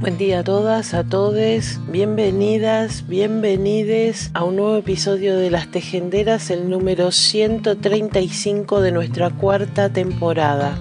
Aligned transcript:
Buen 0.00 0.16
día 0.16 0.38
a 0.38 0.44
todas, 0.44 0.94
a 0.94 1.04
todos, 1.04 1.78
bienvenidas, 1.90 3.06
bienvenides 3.06 4.30
a 4.32 4.44
un 4.44 4.56
nuevo 4.56 4.76
episodio 4.76 5.36
de 5.36 5.50
Las 5.50 5.70
Tejenderas, 5.70 6.48
el 6.48 6.70
número 6.70 7.12
135 7.12 8.80
de 8.80 8.92
nuestra 8.92 9.28
cuarta 9.28 9.90
temporada. 9.90 10.78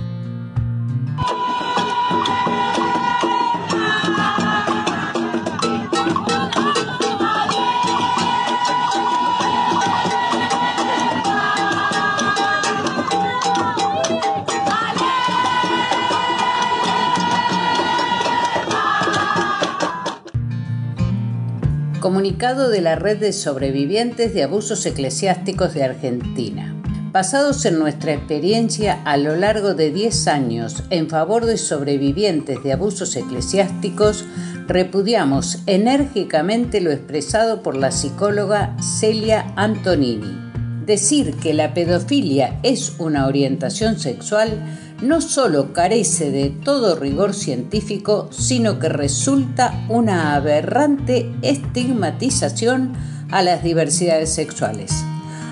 Comunicado 22.10 22.72
de 22.72 22.82
la 22.82 22.96
Red 22.96 23.20
de 23.20 23.32
Sobrevivientes 23.32 24.34
de 24.34 24.42
Abusos 24.42 24.84
Eclesiásticos 24.88 25.76
de 25.76 25.84
Argentina. 25.84 26.76
Basados 27.12 27.64
en 27.68 27.78
nuestra 27.78 28.14
experiencia 28.14 29.00
a 29.06 29.16
lo 29.16 29.36
largo 29.36 29.76
de 29.76 29.92
10 29.92 30.28
años 30.28 30.82
en 30.90 31.08
favor 31.08 31.46
de 31.46 31.60
sobrevivientes 31.60 32.64
de 32.64 32.74
abusos 32.74 33.16
eclesiásticos, 33.16 34.26
repudiamos 34.66 35.60
enérgicamente 35.68 36.82
lo 36.82 36.90
expresado 36.90 37.62
por 37.62 37.78
la 37.78 37.92
psicóloga 37.92 38.76
Celia 38.82 39.54
Antonini. 39.56 40.50
Decir 40.88 41.36
que 41.36 41.54
la 41.54 41.76
pedofilia 41.76 42.60
es 42.64 42.96
una 42.98 43.28
orientación 43.28 44.00
sexual 44.00 44.64
no 45.02 45.22
solo 45.22 45.72
carece 45.74 46.32
de 46.32 46.50
todo 46.50 46.96
rigor 46.96 47.34
científico, 47.34 48.28
sino 48.32 48.80
que 48.80 48.90
resulta 48.90 49.86
una 49.88 50.36
aberrante 50.36 51.32
estigmatización 51.42 52.94
a 53.32 53.42
las 53.42 53.64
diversidades 53.64 54.34
sexuales. 54.34 54.92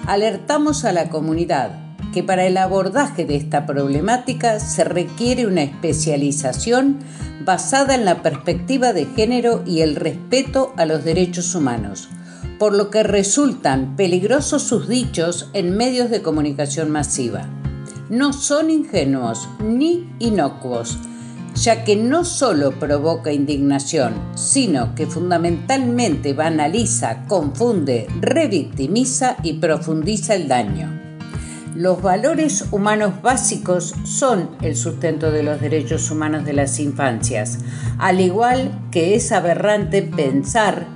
Alertamos 0.06 0.86
a 0.86 0.92
la 0.92 1.10
comunidad 1.10 1.72
que 2.14 2.24
para 2.24 2.46
el 2.46 2.58
abordaje 2.58 3.26
de 3.26 3.36
esta 3.36 3.66
problemática 3.66 4.60
se 4.60 4.84
requiere 4.84 5.46
una 5.46 5.64
especialización 5.64 7.00
basada 7.46 7.96
en 7.96 8.06
la 8.06 8.22
perspectiva 8.22 8.92
de 8.92 9.06
género 9.06 9.64
y 9.66 9.82
el 9.82 9.96
respeto 9.96 10.74
a 10.78 10.86
los 10.86 11.04
derechos 11.04 11.56
humanos, 11.56 12.10
por 12.60 12.74
lo 12.74 12.90
que 12.90 13.04
resultan 13.04 13.96
peligrosos 13.96 14.64
sus 14.64 14.88
dichos 14.88 15.50
en 15.54 15.78
medios 15.78 16.10
de 16.10 16.22
comunicación 16.22 16.90
masiva 16.90 17.48
no 18.10 18.34
son 18.34 18.70
ingenuos 18.70 19.50
ni 19.64 20.10
inocuos, 20.20 20.98
ya 21.56 21.84
que 21.84 21.96
no 21.96 22.24
solo 22.24 22.72
provoca 22.72 23.32
indignación, 23.32 24.14
sino 24.36 24.94
que 24.96 25.08
fundamentalmente 25.08 26.34
banaliza, 26.34 27.26
confunde, 27.28 28.08
revictimiza 28.22 29.38
y 29.44 29.54
profundiza 29.54 30.36
el 30.36 30.48
daño. 30.48 30.98
Los 31.76 32.02
valores 32.02 32.66
humanos 32.72 33.22
básicos 33.22 33.94
son 34.04 34.50
el 34.62 34.76
sustento 34.76 35.32
de 35.32 35.44
los 35.44 35.62
derechos 35.62 36.10
humanos 36.10 36.44
de 36.46 36.54
las 36.54 36.80
infancias, 36.80 37.60
al 38.00 38.20
igual 38.20 38.72
que 38.92 39.16
es 39.16 39.32
aberrante 39.32 40.02
pensar 40.02 40.88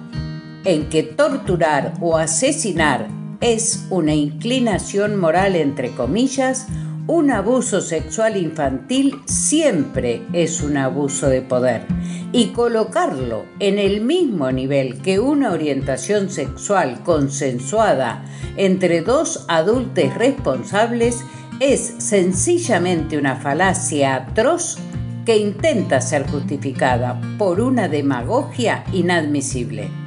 en 0.66 0.90
que 0.90 1.04
torturar 1.04 1.94
o 2.02 2.18
asesinar 2.18 3.08
es 3.42 3.88
una 3.90 4.14
inclinación 4.14 5.18
moral 5.18 5.56
entre 5.56 5.92
comillas 5.92 6.68
un 7.07 7.31
abuso 7.31 7.81
sexual 7.81 8.38
infantil 8.38 9.22
siempre 9.25 10.22
es 10.34 10.62
un 10.62 10.78
abuso 10.78 11.28
de 11.28 11.41
poder 11.41 11.85
y 12.31 12.47
colocarlo 12.47 13.45
en 13.59 13.79
el 13.79 14.01
mismo 14.01 14.51
nivel 14.51 15.01
que 15.01 15.19
una 15.19 15.51
orientación 15.51 16.29
sexual 16.29 17.01
consensuada 17.03 18.23
entre 18.56 19.01
dos 19.01 19.45
adultos 19.47 20.13
responsables 20.16 21.23
es 21.59 21.95
sencillamente 21.97 23.18
una 23.18 23.35
falacia 23.35 24.16
atroz 24.16 24.78
que 25.25 25.38
intenta 25.38 26.01
ser 26.01 26.28
justificada 26.28 27.19
por 27.38 27.62
una 27.62 27.88
demagogia 27.88 28.83
inadmisible. 28.91 30.00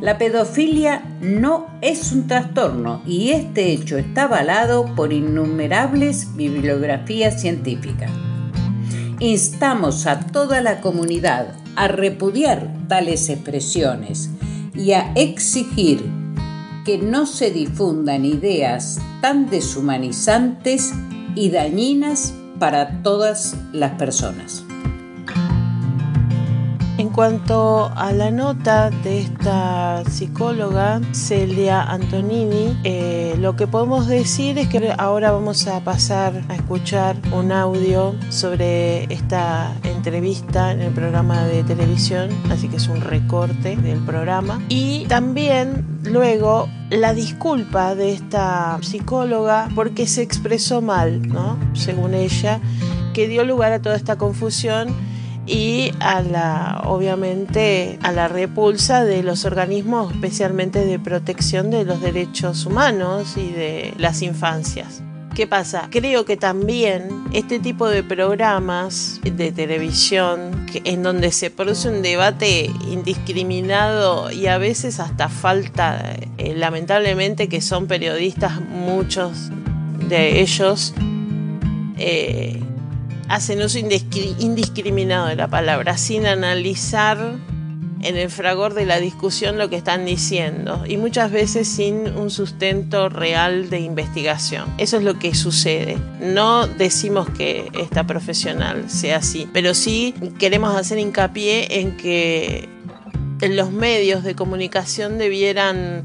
La 0.00 0.18
pedofilia 0.18 1.02
no 1.20 1.66
es 1.80 2.12
un 2.12 2.26
trastorno 2.26 3.02
y 3.06 3.30
este 3.30 3.72
hecho 3.72 3.96
está 3.98 4.24
avalado 4.24 4.94
por 4.94 5.12
innumerables 5.12 6.36
bibliografías 6.36 7.40
científicas. 7.40 8.10
Instamos 9.18 10.06
a 10.06 10.20
toda 10.20 10.60
la 10.60 10.80
comunidad 10.80 11.54
a 11.74 11.88
repudiar 11.88 12.70
tales 12.88 13.28
expresiones 13.30 14.30
y 14.74 14.92
a 14.92 15.12
exigir 15.14 16.04
que 16.84 16.98
no 16.98 17.26
se 17.26 17.50
difundan 17.50 18.24
ideas 18.24 19.00
tan 19.20 19.48
deshumanizantes 19.48 20.92
y 21.34 21.50
dañinas 21.50 22.34
para 22.58 23.02
todas 23.02 23.56
las 23.72 23.92
personas. 23.92 24.65
En 26.98 27.10
cuanto 27.10 27.92
a 27.94 28.10
la 28.12 28.30
nota 28.30 28.88
de 28.88 29.20
esta 29.20 30.02
psicóloga 30.08 31.02
Celia 31.12 31.82
Antonini, 31.82 32.74
eh, 32.84 33.36
lo 33.38 33.54
que 33.54 33.66
podemos 33.66 34.06
decir 34.06 34.58
es 34.58 34.68
que 34.68 34.94
ahora 34.96 35.30
vamos 35.30 35.66
a 35.66 35.80
pasar 35.80 36.42
a 36.48 36.54
escuchar 36.54 37.16
un 37.32 37.52
audio 37.52 38.14
sobre 38.30 39.04
esta 39.12 39.74
entrevista 39.84 40.72
en 40.72 40.80
el 40.80 40.92
programa 40.94 41.44
de 41.44 41.64
televisión, 41.64 42.30
así 42.50 42.66
que 42.66 42.76
es 42.76 42.88
un 42.88 43.02
recorte 43.02 43.76
del 43.76 43.98
programa. 43.98 44.62
Y 44.70 45.04
también 45.04 45.84
luego 46.02 46.66
la 46.88 47.12
disculpa 47.12 47.94
de 47.94 48.12
esta 48.12 48.78
psicóloga 48.80 49.68
porque 49.74 50.06
se 50.06 50.22
expresó 50.22 50.80
mal, 50.80 51.28
¿no? 51.28 51.58
Según 51.74 52.14
ella, 52.14 52.58
que 53.12 53.28
dio 53.28 53.44
lugar 53.44 53.72
a 53.74 53.82
toda 53.82 53.96
esta 53.96 54.16
confusión 54.16 54.94
y 55.46 55.92
a 56.00 56.22
la 56.22 56.82
obviamente 56.84 57.98
a 58.02 58.12
la 58.12 58.28
repulsa 58.28 59.04
de 59.04 59.22
los 59.22 59.44
organismos 59.44 60.12
especialmente 60.12 60.84
de 60.84 60.98
protección 60.98 61.70
de 61.70 61.84
los 61.84 62.00
derechos 62.00 62.66
humanos 62.66 63.36
y 63.36 63.50
de 63.52 63.94
las 63.98 64.22
infancias. 64.22 65.02
¿Qué 65.36 65.46
pasa? 65.46 65.88
Creo 65.90 66.24
que 66.24 66.38
también 66.38 67.24
este 67.34 67.58
tipo 67.58 67.90
de 67.90 68.02
programas 68.02 69.20
de 69.22 69.52
televisión 69.52 70.66
en 70.84 71.02
donde 71.02 71.30
se 71.30 71.50
produce 71.50 71.90
un 71.90 72.00
debate 72.00 72.70
indiscriminado 72.90 74.30
y 74.30 74.46
a 74.46 74.56
veces 74.56 74.98
hasta 74.98 75.28
falta, 75.28 76.16
eh, 76.38 76.54
lamentablemente 76.56 77.50
que 77.50 77.60
son 77.60 77.86
periodistas 77.86 78.62
muchos 78.62 79.50
de 80.08 80.40
ellos, 80.40 80.94
eh, 81.98 82.62
hacen 83.28 83.62
uso 83.62 83.78
indiscriminado 83.78 85.26
de 85.26 85.36
la 85.36 85.48
palabra, 85.48 85.98
sin 85.98 86.26
analizar 86.26 87.18
en 88.02 88.16
el 88.16 88.30
fragor 88.30 88.74
de 88.74 88.86
la 88.86 89.00
discusión 89.00 89.58
lo 89.58 89.68
que 89.68 89.76
están 89.76 90.04
diciendo 90.04 90.84
y 90.86 90.96
muchas 90.96 91.30
veces 91.30 91.66
sin 91.66 92.16
un 92.16 92.30
sustento 92.30 93.08
real 93.08 93.70
de 93.70 93.80
investigación. 93.80 94.72
Eso 94.78 94.98
es 94.98 95.02
lo 95.02 95.18
que 95.18 95.34
sucede. 95.34 95.98
No 96.20 96.66
decimos 96.66 97.28
que 97.30 97.70
esta 97.80 98.06
profesional 98.06 98.88
sea 98.90 99.18
así, 99.18 99.48
pero 99.52 99.74
sí 99.74 100.14
queremos 100.38 100.76
hacer 100.76 100.98
hincapié 100.98 101.80
en 101.80 101.96
que 101.96 102.68
los 103.40 103.72
medios 103.72 104.22
de 104.22 104.34
comunicación 104.34 105.18
debieran 105.18 106.04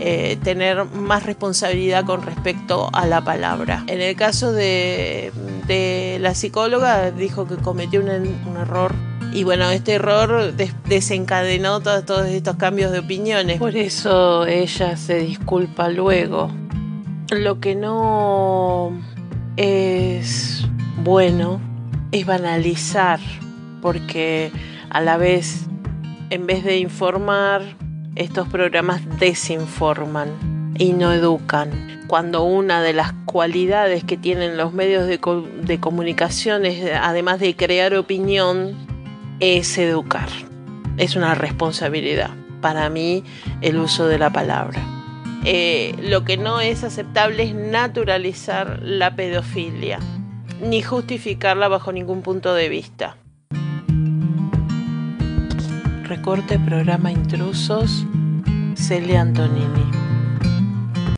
eh, 0.00 0.38
tener 0.42 0.84
más 0.84 1.24
responsabilidad 1.24 2.04
con 2.04 2.22
respecto 2.22 2.88
a 2.92 3.06
la 3.06 3.22
palabra. 3.22 3.84
En 3.86 4.00
el 4.00 4.16
caso 4.16 4.52
de, 4.52 5.32
la 5.68 6.34
psicóloga, 6.34 7.10
dijo 7.10 7.46
que 7.46 7.56
cometió 7.56 8.00
un, 8.00 8.08
error 8.56 8.94
y 9.32 9.44
bueno, 9.44 9.70
este 9.70 9.94
error 9.94 10.52
desencadenó 10.86 11.80
todos 11.80 12.26
estos 12.26 12.56
cambios 12.56 12.92
de 12.92 12.98
opiniones. 12.98 13.58
Por 13.58 13.76
eso 13.76 14.46
ella 14.46 14.96
se 14.96 15.20
disculpa 15.20 15.88
luego. 15.88 16.50
Lo 17.30 17.58
que 17.60 17.74
no 17.74 18.92
es 19.56 20.66
bueno 21.02 21.60
es 22.10 22.26
banalizar, 22.26 23.20
porque 23.80 24.52
a 24.90 25.00
la 25.00 25.16
vez, 25.16 25.64
en 26.28 26.46
vez 26.46 26.62
de 26.62 26.76
informar, 26.76 27.62
estos 28.14 28.48
programas 28.48 29.00
desinforman 29.18 30.51
y 30.82 30.92
no 30.92 31.12
educan. 31.12 32.02
Cuando 32.08 32.42
una 32.42 32.82
de 32.82 32.92
las 32.92 33.12
cualidades 33.24 34.02
que 34.02 34.16
tienen 34.16 34.56
los 34.56 34.72
medios 34.72 35.06
de, 35.06 35.20
de 35.62 35.78
comunicación, 35.78 36.66
es, 36.66 36.90
además 37.00 37.38
de 37.38 37.54
crear 37.54 37.94
opinión, 37.94 38.76
es 39.38 39.78
educar. 39.78 40.28
Es 40.96 41.14
una 41.14 41.36
responsabilidad 41.36 42.30
para 42.60 42.90
mí 42.90 43.22
el 43.60 43.78
uso 43.78 44.08
de 44.08 44.18
la 44.18 44.30
palabra. 44.30 44.80
Eh, 45.44 45.94
lo 46.02 46.24
que 46.24 46.36
no 46.36 46.60
es 46.60 46.82
aceptable 46.82 47.44
es 47.44 47.54
naturalizar 47.54 48.80
la 48.82 49.14
pedofilia, 49.14 50.00
ni 50.60 50.82
justificarla 50.82 51.68
bajo 51.68 51.92
ningún 51.92 52.22
punto 52.22 52.54
de 52.54 52.68
vista. 52.68 53.16
Recorte 56.02 56.58
programa 56.58 57.12
Intrusos, 57.12 58.04
Celia 58.74 59.20
Antonini. 59.20 60.01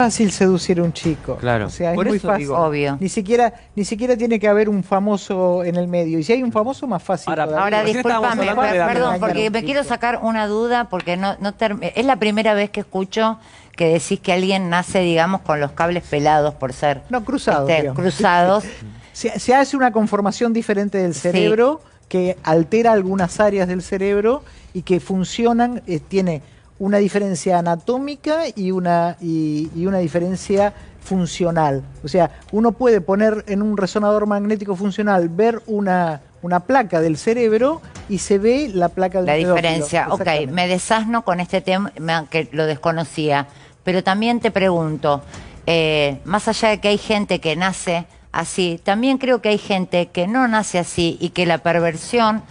Fácil 0.05 0.31
seducir 0.31 0.81
a 0.81 0.83
un 0.83 0.93
chico. 0.93 1.37
Claro. 1.37 1.67
O 1.67 1.71
sea, 1.71 1.93
es 1.93 1.97
muy 1.97 2.19
fácil. 2.19 2.51
Obvio. 2.51 2.97
Ni 3.01 3.09
siquiera, 3.09 3.55
ni 3.75 3.85
siquiera 3.85 4.17
tiene 4.17 4.39
que 4.39 4.49
haber 4.49 4.69
un 4.69 4.83
famoso 4.85 5.65
en 5.65 5.77
el 5.77 5.89
medio. 5.89 6.19
Y 6.19 6.25
si 6.25 6.33
hay 6.33 6.43
un 6.43 6.53
famoso, 6.53 6.87
más 6.87 7.03
fácil. 7.03 7.31
Ahora, 7.31 7.45
todavía. 7.47 7.65
ahora 7.65 7.85
discúlpame, 7.85 8.49
hablando 8.49 8.63
de 8.63 8.85
perdón, 8.85 9.17
porque 9.21 9.51
me 9.51 9.65
quiero 9.65 9.85
sacar 9.85 10.21
una 10.23 10.47
duda, 10.47 10.89
porque 10.91 11.17
no, 11.17 11.37
no 11.41 11.57
term- 11.57 11.93
es 11.95 12.05
la 12.05 12.17
primera 12.17 12.55
vez 12.55 12.71
que 12.71 12.81
escucho 12.81 13.39
que 13.77 13.89
decís 13.95 14.21
que 14.21 14.33
alguien 14.33 14.69
nace, 14.71 15.01
digamos, 15.01 15.41
con 15.41 15.59
los 15.61 15.73
cables 15.73 16.05
pelados 16.05 16.55
por 16.55 16.73
ser 16.73 17.03
No, 17.11 17.25
cruzados, 17.25 17.69
este, 17.69 17.83
digamos. 17.83 18.01
cruzados. 18.01 18.65
Se, 19.13 19.39
se 19.39 19.55
hace 19.55 19.77
una 19.77 19.93
conformación 19.93 20.53
diferente 20.53 20.99
del 20.99 21.15
cerebro 21.15 21.81
que 22.09 22.37
altera 22.43 22.91
algunas 22.93 23.39
áreas 23.39 23.69
del 23.69 23.81
cerebro 23.81 24.43
y 24.73 24.83
que 24.83 24.99
funcionan, 24.99 25.83
eh, 25.87 26.01
tiene 26.01 26.43
una 26.79 26.99
diferencia 26.99 27.59
anatómica 27.59 28.45
y 28.55 28.71
una, 28.71 29.17
y, 29.21 29.71
y 29.75 29.87
una 29.87 29.99
diferencia 29.99 30.73
funcional. 31.05 31.83
O 32.03 32.09
sea, 32.09 32.31
uno 32.51 32.73
puede 32.73 33.01
poner 33.01 33.45
en 33.47 33.63
un 33.63 33.77
resonador 33.77 34.27
magnético 34.27 34.75
funcional, 34.75 35.29
ver 35.29 35.63
una, 35.67 36.23
una 36.43 36.61
placa 36.61 37.01
del 37.01 37.17
cerebro 37.17 37.81
y 38.09 38.19
se 38.19 38.39
ve 38.39 38.71
la 38.73 38.89
placa 38.89 39.19
del 39.19 39.27
La 39.27 39.35
diferencia, 39.35 40.09
ok, 40.11 40.27
me 40.51 40.67
desasno 40.67 41.25
con 41.25 41.41
este 41.41 41.61
tema 41.61 41.93
que 42.31 42.49
lo 42.53 42.67
desconocía, 42.67 43.47
pero 43.83 44.03
también 44.03 44.41
te 44.41 44.51
pregunto, 44.51 45.23
eh, 45.67 46.21
más 46.25 46.49
allá 46.49 46.71
de 46.71 46.81
que 46.81 46.89
hay 46.89 46.99
gente 46.99 47.41
que 47.41 47.55
nace 47.55 48.07
así, 48.33 48.81
también 48.83 49.19
creo 49.19 49.41
que 49.41 49.51
hay 49.51 49.59
gente 49.59 50.07
que 50.07 50.27
no 50.27 50.49
nace 50.49 50.79
así 50.79 51.17
y 51.21 51.31
que 51.31 51.47
la 51.47 51.59
perversión, 51.59 52.43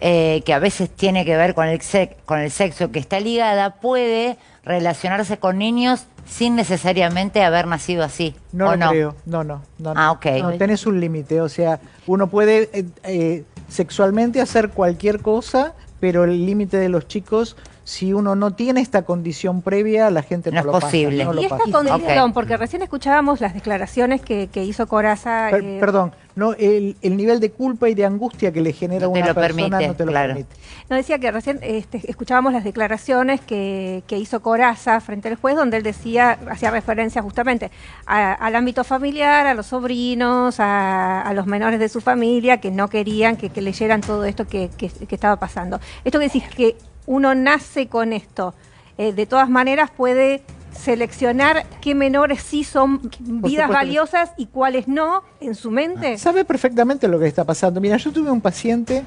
eh, 0.00 0.42
que 0.44 0.52
a 0.52 0.58
veces 0.58 0.90
tiene 0.90 1.24
que 1.24 1.36
ver 1.36 1.54
con 1.54 1.66
el, 1.68 1.80
sex- 1.80 2.14
con 2.26 2.38
el 2.40 2.50
sexo 2.50 2.90
que 2.90 2.98
está 2.98 3.20
ligada, 3.20 3.76
puede 3.80 4.36
relacionarse 4.64 5.38
con 5.38 5.58
niños 5.58 6.06
sin 6.26 6.56
necesariamente 6.56 7.42
haber 7.44 7.66
nacido 7.66 8.02
así. 8.02 8.34
No 8.52 8.68
¿o 8.68 8.70
lo 8.72 8.76
no? 8.76 8.90
creo, 8.90 9.16
no, 9.26 9.44
no. 9.44 9.62
no, 9.78 9.94
no. 9.94 10.00
Ah, 10.00 10.10
ok. 10.12 10.26
No, 10.40 10.52
tenés 10.52 10.86
un 10.86 11.00
límite, 11.00 11.40
o 11.40 11.48
sea, 11.48 11.80
uno 12.06 12.28
puede 12.28 12.70
eh, 12.72 12.84
eh, 13.04 13.44
sexualmente 13.68 14.40
hacer 14.40 14.70
cualquier 14.70 15.20
cosa, 15.20 15.74
pero 16.00 16.24
el 16.24 16.44
límite 16.46 16.76
de 16.78 16.88
los 16.88 17.06
chicos, 17.08 17.56
si 17.84 18.14
uno 18.14 18.34
no 18.34 18.52
tiene 18.52 18.80
esta 18.80 19.02
condición 19.02 19.60
previa, 19.60 20.10
la 20.10 20.22
gente 20.22 20.50
no, 20.50 20.54
No 20.54 20.60
es 20.60 20.66
lo 20.66 20.72
pasa, 20.72 20.86
posible. 20.86 21.24
lo 21.24 21.34
Y 21.40 21.44
esta 21.44 21.58
pasa. 21.58 21.70
condición, 21.70 22.28
Ok. 22.30 22.34
porque 22.34 22.56
recién 22.56 22.80
escuchábamos 22.82 23.40
las 23.42 23.52
declaraciones 23.52 24.22
que, 24.22 24.48
que 24.50 24.64
hizo 24.64 24.86
Coraza. 24.86 25.48
Per- 25.50 25.62
eh, 25.62 25.76
perdón, 25.80 26.12
no, 26.34 26.54
el, 26.54 26.96
el 27.02 27.16
nivel 27.16 27.40
de 27.40 27.50
culpa 27.50 27.88
y 27.90 27.94
de 27.94 28.06
angustia 28.06 28.52
que 28.52 28.62
le 28.62 28.72
genera 28.72 29.06
No 29.06 29.10
una 29.12 29.34
persona 29.34 29.46
permite, 29.46 29.86
no 29.88 29.94
te 29.94 30.04
lo 30.06 30.12
claro. 30.12 30.28
permite. 30.28 30.56
No 30.88 30.96
decía 30.96 31.18
que 31.18 31.30
recién 31.30 31.58
este, 31.62 32.00
escuchábamos 32.10 32.54
las 32.54 32.64
declaraciones 32.64 33.40
que, 33.42 34.02
que 34.06 34.16
hizo 34.18 34.40
Coraza 34.40 34.98
frente 35.00 35.28
al 35.28 35.36
juez, 35.36 35.54
donde 35.54 35.76
él 35.76 35.82
decía, 35.82 36.38
hacía 36.50 36.70
referencia 36.70 37.20
justamente 37.22 37.70
a- 38.06 38.32
al 38.32 38.56
ámbito 38.56 38.82
familiar, 38.84 39.46
a 39.46 39.52
los 39.52 39.66
sobrinos, 39.66 40.58
a, 40.58 41.20
a 41.20 41.34
los 41.34 41.46
menores 41.46 41.78
de 41.78 41.88
su 41.90 42.00
familia, 42.00 42.60
que 42.60 42.70
no 42.70 42.88
querían 42.88 43.36
que, 43.36 43.50
que 43.50 43.60
leyeran 43.60 44.00
todo 44.00 44.24
esto 44.24 44.46
que, 44.46 44.70
que- 44.76 44.88
que 44.88 45.14
estaba 45.14 45.36
pasando. 45.36 45.80
Esto 46.04 46.18
que 46.18 46.24
decís 46.24 46.44
que 46.56 46.76
uno 47.06 47.34
nace 47.34 47.88
con 47.88 48.12
esto, 48.12 48.54
eh, 48.98 49.12
de 49.12 49.26
todas 49.26 49.48
maneras 49.48 49.90
puede 49.90 50.42
seleccionar 50.72 51.66
qué 51.80 51.94
menores 51.94 52.42
sí 52.42 52.64
son 52.64 53.00
vidas 53.20 53.68
valiosas 53.68 54.30
y 54.36 54.46
cuáles 54.46 54.88
no 54.88 55.22
en 55.40 55.54
su 55.54 55.70
mente. 55.70 56.18
Sabe 56.18 56.44
perfectamente 56.44 57.08
lo 57.08 57.18
que 57.18 57.26
está 57.26 57.44
pasando. 57.44 57.80
Mira, 57.80 57.96
yo 57.96 58.12
tuve 58.12 58.30
un 58.30 58.40
paciente 58.40 59.04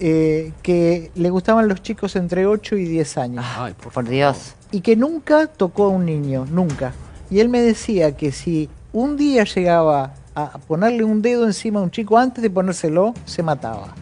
eh, 0.00 0.52
que 0.62 1.10
le 1.16 1.30
gustaban 1.30 1.66
los 1.68 1.82
chicos 1.82 2.14
entre 2.16 2.46
8 2.46 2.76
y 2.76 2.84
10 2.84 3.18
años. 3.18 3.44
Ay, 3.58 3.74
por, 3.74 3.92
Por 3.92 4.08
Dios. 4.08 4.54
y 4.70 4.80
que 4.80 4.94
nunca 4.96 5.46
tocó 5.48 5.86
a 5.86 5.88
un 5.88 6.06
niño, 6.06 6.46
nunca. 6.50 6.92
Y 7.30 7.40
él 7.40 7.48
me 7.48 7.60
decía 7.60 8.16
que 8.16 8.30
si 8.32 8.68
un 8.92 9.16
día 9.16 9.44
llegaba 9.44 10.14
a 10.34 10.58
ponerle 10.58 11.02
un 11.04 11.20
dedo 11.20 11.44
encima 11.46 11.80
a 11.80 11.82
un 11.82 11.90
chico 11.90 12.16
antes 12.16 12.42
de 12.42 12.48
ponérselo, 12.48 13.12
se 13.24 13.42
mataba. 13.42 13.94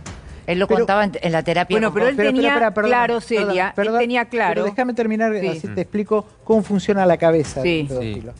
Él 0.47 0.59
lo 0.59 0.67
Pero- 0.69 0.79
contaba 0.81 1.05
en, 1.05 1.13
en 1.21 1.33
la 1.33 1.43
terapia. 1.43 1.75
Bueno, 1.75 1.93
pero 1.93 2.09
él 2.09 2.17
tenía 2.17 2.73
claro, 2.73 3.21
Celia, 3.21 3.75
él 3.77 3.89
tenía 3.99 4.25
claro. 4.27 4.55
Pero 4.55 4.65
déjame 4.67 4.95
terminar, 4.95 5.33
Sí. 5.41 5.47
así 5.49 5.69
te 5.69 5.81
explico 5.83 6.25
cómo 6.45 6.63
funciona 6.63 7.05
la 7.07 7.17
cabeza 7.17 7.63
Sí. 7.63 7.79
del 7.79 7.87
pedófilo. 7.89 8.33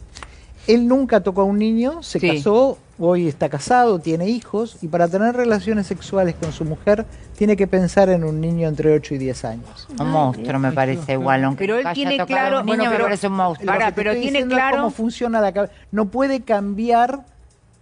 Él 0.67 0.89
nunca 0.89 1.21
tocó 1.21 1.43
a 1.43 1.45
un 1.45 1.59
niño, 1.59 2.03
se 2.03 2.19
Sí. 2.19 2.29
casó, 2.29 2.79
hoy 2.99 3.29
está 3.29 3.49
casado, 3.49 4.01
tiene 4.01 4.29
hijos, 4.29 4.79
y 4.83 4.89
para 4.89 5.07
tener 5.07 5.37
relaciones 5.37 5.87
sexuales 5.87 6.35
con 6.41 6.51
su 6.53 6.65
mujer 6.65 7.07
tiene 7.37 7.57
que 7.57 7.69
pensar 7.69 8.09
en 8.09 8.25
un 8.25 8.41
niño 8.41 8.67
entre 8.67 8.93
8 8.93 9.15
y 9.15 9.19
10 9.19 9.45
años. 9.45 9.87
Un 10.01 10.11
monstruo 10.11 10.59
me 10.59 10.73
parece 10.73 11.13
igual. 11.13 11.45
Aunque 11.45 11.59
Pero 11.67 11.79
él 11.79 11.87
tiene 11.95 12.17
claro- 12.27 12.61
un 12.61 12.67
niño 12.67 12.77
bueno, 12.79 12.85
me 12.91 12.97
pero- 12.97 13.05
parece 13.05 13.27
un 13.29 13.35
monstruo. 13.35 13.73
Te 13.79 13.93
pero 13.93 14.15
tiene 14.15 14.45
claro- 14.47 14.79
cómo 14.79 14.91
funciona 14.91 15.41
la 15.41 15.53
cabeza. 15.53 15.73
No 15.93 16.07
puede 16.07 16.41
cambiar 16.41 17.21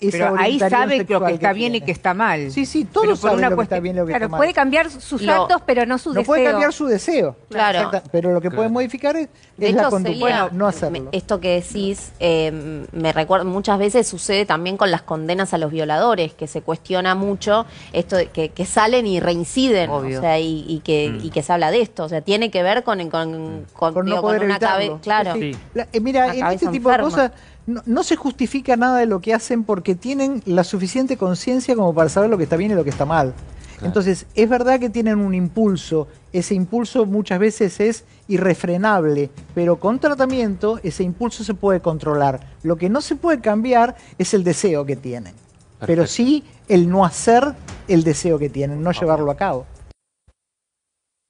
esa 0.08 0.30
Pero 0.30 0.36
ahí 0.38 0.58
sabe 0.58 1.04
lo 1.08 1.24
que 1.26 1.32
está 1.34 1.52
bien 1.52 1.74
y 1.74 1.80
que 1.80 1.92
está 1.92 2.14
mal. 2.14 2.50
Sí, 2.50 2.66
sí, 2.66 2.84
todos 2.84 3.20
saben 3.20 3.38
una 3.38 3.50
lo 3.50 3.56
que 3.56 3.62
está 3.62 3.80
bien 3.80 3.96
y 3.96 3.98
lo 3.98 4.06
que 4.06 4.10
Claro, 4.12 4.24
está 4.26 4.30
mal. 4.32 4.38
puede 4.38 4.52
cambiar 4.52 4.90
sus 4.90 5.22
Lo- 5.22 5.32
actos, 5.42 5.62
pero 5.66 5.86
no 5.86 5.98
su 5.98 6.10
no 6.10 6.14
deseo. 6.16 6.26
puede 6.26 6.44
cambiar 6.44 6.72
su 6.72 6.86
deseo. 6.86 7.36
Claro. 7.48 7.78
Exacta- 7.80 8.02
pero 8.10 8.32
lo 8.32 8.40
que 8.40 8.50
puede 8.50 8.68
modificar 8.68 9.16
es, 9.16 9.28
De 9.56 9.68
es 9.68 9.74
la 9.74 9.88
conducta, 9.90 10.48
no 10.52 10.66
hacerlo. 10.66 11.04
me- 11.04 11.16
esto 11.16 11.40
que 11.40 11.60
decís, 11.60 12.12
eh, 12.20 12.84
me 12.92 13.12
recuerda, 13.12 13.44
muchas 13.44 13.78
veces 13.78 14.06
sucede 14.08 14.44
también 14.46 14.76
con 14.76 14.90
las 14.90 15.02
condenas 15.02 15.54
a 15.54 15.58
los 15.58 15.70
violadores, 15.70 16.34
que 16.34 16.46
se 16.46 16.62
cuestiona 16.62 17.14
mucho 17.14 17.66
esto 17.92 18.16
de 18.16 18.26
que, 18.26 18.48
que 18.50 18.66
salen 18.66 19.06
y 19.06 19.20
reinciden, 19.20 19.90
Obvio. 19.90 20.18
o 20.18 20.20
sea, 20.20 20.38
y, 20.38 20.64
y 20.68 20.80
que, 20.80 21.16
y 21.22 21.30
que 21.30 21.42
se 21.42 21.52
habla 21.52 21.70
de 21.70 21.80
esto, 21.80 22.04
o 22.04 22.08
sea, 22.08 22.20
tiene 22.20 22.50
que 22.50 22.62
ver 22.62 22.82
con, 22.84 22.98
con, 23.10 23.64
con, 23.72 23.94
Con 23.94 24.04
digo, 24.06 24.16
no 24.16 24.22
con 24.22 24.30
poder 24.30 24.44
una 24.44 24.58
cabeza, 24.58 24.98
claro. 25.02 25.34
Sí. 25.34 25.56
La- 25.74 25.86
eh, 25.92 26.00
mira, 26.00 26.26
Una 26.26 26.34
en 26.34 26.46
este 26.54 26.68
tipo 26.68 26.90
de 26.90 26.98
cosas 26.98 27.30
no, 27.66 27.82
no 27.86 28.02
se 28.02 28.16
justifica 28.16 28.76
nada 28.76 28.98
de 28.98 29.06
lo 29.06 29.20
que 29.20 29.34
hacen 29.34 29.64
porque 29.64 29.94
tienen 29.94 30.42
la 30.46 30.64
suficiente 30.64 31.16
conciencia 31.16 31.74
como 31.74 31.94
para 31.94 32.08
saber 32.08 32.30
lo 32.30 32.38
que 32.38 32.44
está 32.44 32.56
bien 32.56 32.72
y 32.72 32.74
lo 32.74 32.84
que 32.84 32.90
está 32.90 33.04
mal. 33.04 33.34
Entonces, 33.82 34.26
es 34.34 34.48
verdad 34.48 34.80
que 34.80 34.88
tienen 34.88 35.18
un 35.18 35.34
impulso, 35.34 36.08
ese 36.32 36.54
impulso 36.54 37.06
muchas 37.06 37.38
veces 37.38 37.80
es 37.80 38.04
irrefrenable, 38.28 39.30
pero 39.54 39.78
con 39.78 39.98
tratamiento 39.98 40.80
ese 40.82 41.02
impulso 41.02 41.44
se 41.44 41.54
puede 41.54 41.80
controlar. 41.80 42.40
Lo 42.62 42.76
que 42.76 42.88
no 42.88 43.00
se 43.00 43.16
puede 43.16 43.40
cambiar 43.40 43.96
es 44.18 44.32
el 44.34 44.44
deseo 44.44 44.86
que 44.86 44.96
tienen, 44.96 45.34
pero 45.80 46.06
sí 46.06 46.44
el 46.68 46.88
no 46.88 47.04
hacer 47.04 47.54
el 47.88 48.04
deseo 48.04 48.38
que 48.38 48.48
tienen, 48.48 48.82
no 48.82 48.92
llevarlo 48.92 49.30
a 49.30 49.36
cabo. 49.36 49.66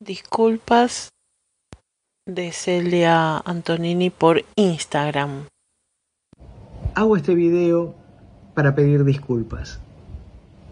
Disculpas 0.01 1.09
de 2.27 2.53
Celia 2.53 3.39
Antonini 3.39 4.11
por 4.11 4.45
Instagram. 4.57 5.47
Hago 6.97 7.17
este 7.17 7.35
video 7.35 7.97
para 8.55 8.77
pedir 8.77 9.03
disculpas. 9.03 9.81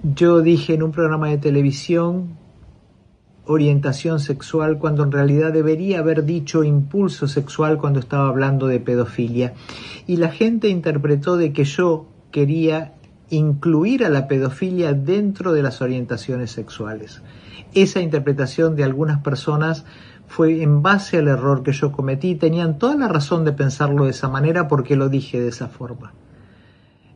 Yo 0.04 0.40
dije 0.40 0.74
en 0.74 0.84
un 0.84 0.92
programa 0.92 1.28
de 1.28 1.38
televisión 1.38 2.36
orientación 3.44 4.20
sexual 4.20 4.78
cuando 4.78 5.02
en 5.02 5.10
realidad 5.10 5.52
debería 5.52 5.98
haber 5.98 6.24
dicho 6.24 6.62
impulso 6.62 7.26
sexual 7.26 7.78
cuando 7.78 7.98
estaba 7.98 8.28
hablando 8.28 8.68
de 8.68 8.78
pedofilia. 8.78 9.54
Y 10.06 10.18
la 10.18 10.28
gente 10.28 10.68
interpretó 10.68 11.36
de 11.36 11.52
que 11.52 11.64
yo 11.64 12.06
quería 12.30 12.94
incluir 13.30 14.04
a 14.04 14.08
la 14.08 14.28
pedofilia 14.28 14.92
dentro 14.92 15.52
de 15.52 15.64
las 15.64 15.82
orientaciones 15.82 16.52
sexuales. 16.52 17.20
Esa 17.74 18.00
interpretación 18.00 18.76
de 18.76 18.84
algunas 18.84 19.22
personas 19.22 19.84
fue 20.32 20.62
en 20.62 20.80
base 20.80 21.18
al 21.18 21.28
error 21.28 21.62
que 21.62 21.72
yo 21.72 21.92
cometí. 21.92 22.36
Tenían 22.36 22.78
toda 22.78 22.96
la 22.96 23.06
razón 23.06 23.44
de 23.44 23.52
pensarlo 23.52 24.04
de 24.04 24.12
esa 24.12 24.28
manera 24.28 24.66
porque 24.66 24.96
lo 24.96 25.10
dije 25.10 25.38
de 25.38 25.48
esa 25.48 25.68
forma. 25.68 26.14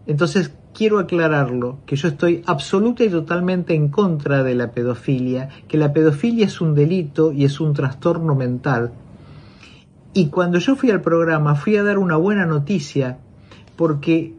Entonces 0.06 0.52
quiero 0.74 0.98
aclararlo, 0.98 1.78
que 1.86 1.96
yo 1.96 2.08
estoy 2.08 2.42
absoluta 2.44 3.04
y 3.04 3.08
totalmente 3.08 3.74
en 3.74 3.88
contra 3.88 4.42
de 4.42 4.54
la 4.54 4.70
pedofilia, 4.70 5.48
que 5.66 5.78
la 5.78 5.94
pedofilia 5.94 6.44
es 6.44 6.60
un 6.60 6.74
delito 6.74 7.32
y 7.32 7.46
es 7.46 7.58
un 7.58 7.72
trastorno 7.72 8.34
mental. 8.34 8.92
Y 10.12 10.26
cuando 10.26 10.58
yo 10.58 10.76
fui 10.76 10.90
al 10.90 11.00
programa 11.00 11.54
fui 11.54 11.76
a 11.76 11.82
dar 11.82 11.96
una 11.96 12.16
buena 12.16 12.44
noticia 12.44 13.16
porque 13.76 14.34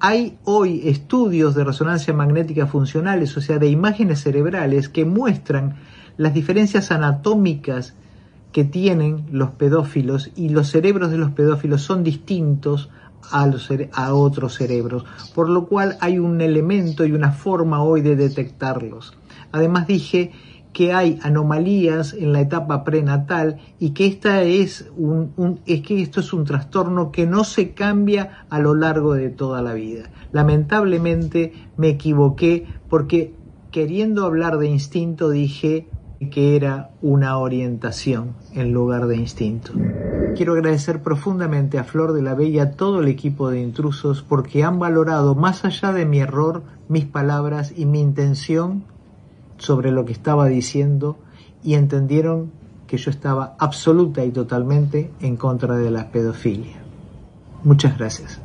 hay 0.00 0.38
hoy 0.42 0.88
estudios 0.88 1.54
de 1.54 1.62
resonancia 1.62 2.12
magnética 2.12 2.66
funcionales, 2.66 3.36
o 3.36 3.40
sea, 3.40 3.58
de 3.58 3.68
imágenes 3.68 4.22
cerebrales, 4.22 4.88
que 4.88 5.04
muestran 5.04 5.76
las 6.16 6.34
diferencias 6.34 6.90
anatómicas 6.90 7.94
que 8.52 8.64
tienen 8.64 9.26
los 9.30 9.50
pedófilos 9.50 10.30
y 10.36 10.48
los 10.48 10.68
cerebros 10.68 11.10
de 11.10 11.18
los 11.18 11.32
pedófilos 11.32 11.82
son 11.82 12.02
distintos 12.02 12.90
a, 13.30 13.46
los, 13.46 13.68
a 13.92 14.14
otros 14.14 14.54
cerebros, 14.54 15.04
por 15.34 15.48
lo 15.48 15.66
cual 15.66 15.96
hay 16.00 16.18
un 16.18 16.40
elemento 16.40 17.04
y 17.04 17.12
una 17.12 17.32
forma 17.32 17.82
hoy 17.82 18.00
de 18.00 18.16
detectarlos. 18.16 19.14
Además 19.52 19.86
dije 19.86 20.32
que 20.72 20.92
hay 20.92 21.18
anomalías 21.22 22.12
en 22.12 22.32
la 22.32 22.40
etapa 22.40 22.84
prenatal 22.84 23.58
y 23.78 23.90
que 23.90 24.06
esta 24.06 24.42
es 24.42 24.90
un, 24.96 25.60
es 25.66 25.82
que 25.82 26.00
esto 26.00 26.20
es 26.20 26.32
un 26.32 26.44
trastorno 26.44 27.10
que 27.10 27.26
no 27.26 27.44
se 27.44 27.72
cambia 27.72 28.46
a 28.50 28.58
lo 28.58 28.74
largo 28.74 29.14
de 29.14 29.30
toda 29.30 29.62
la 29.62 29.72
vida. 29.72 30.10
Lamentablemente 30.32 31.52
me 31.76 31.88
equivoqué 31.88 32.66
porque 32.88 33.34
queriendo 33.70 34.24
hablar 34.24 34.58
de 34.58 34.68
instinto 34.68 35.30
dije 35.30 35.88
que 36.30 36.56
era 36.56 36.90
una 37.00 37.38
orientación 37.38 38.34
en 38.54 38.72
lugar 38.72 39.06
de 39.06 39.16
instinto. 39.16 39.72
Quiero 40.36 40.52
agradecer 40.52 41.02
profundamente 41.02 41.78
a 41.78 41.84
Flor 41.84 42.12
de 42.12 42.22
la 42.22 42.34
Bella 42.34 42.72
todo 42.72 43.00
el 43.00 43.08
equipo 43.08 43.50
de 43.50 43.60
intrusos 43.60 44.22
porque 44.22 44.64
han 44.64 44.78
valorado 44.78 45.34
más 45.34 45.64
allá 45.64 45.92
de 45.92 46.06
mi 46.06 46.20
error 46.20 46.62
mis 46.88 47.04
palabras 47.04 47.72
y 47.76 47.84
mi 47.84 48.00
intención 48.00 48.84
sobre 49.58 49.90
lo 49.90 50.04
que 50.04 50.12
estaba 50.12 50.46
diciendo 50.46 51.18
y 51.62 51.74
entendieron 51.74 52.50
que 52.86 52.96
yo 52.96 53.10
estaba 53.10 53.54
absoluta 53.58 54.24
y 54.24 54.30
totalmente 54.30 55.10
en 55.20 55.36
contra 55.36 55.76
de 55.76 55.90
la 55.90 56.10
pedofilia. 56.10 56.78
Muchas 57.62 57.98
gracias. 57.98 58.40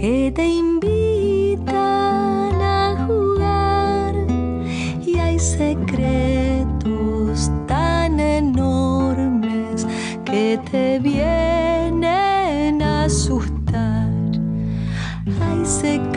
que 0.00 0.30
te 0.30 0.46
invitan 0.46 1.74
a 2.60 3.06
jugar 3.06 4.14
y 5.06 5.18
hay 5.18 5.38
secretos 5.38 6.10
tan 7.66 8.20
enormes 8.20 9.86
que 10.26 10.60
te 10.70 10.98
vienen 10.98 12.82
a 12.82 13.04
asustar. 13.04 14.10
Hay 15.40 15.64
secretos 15.64 16.12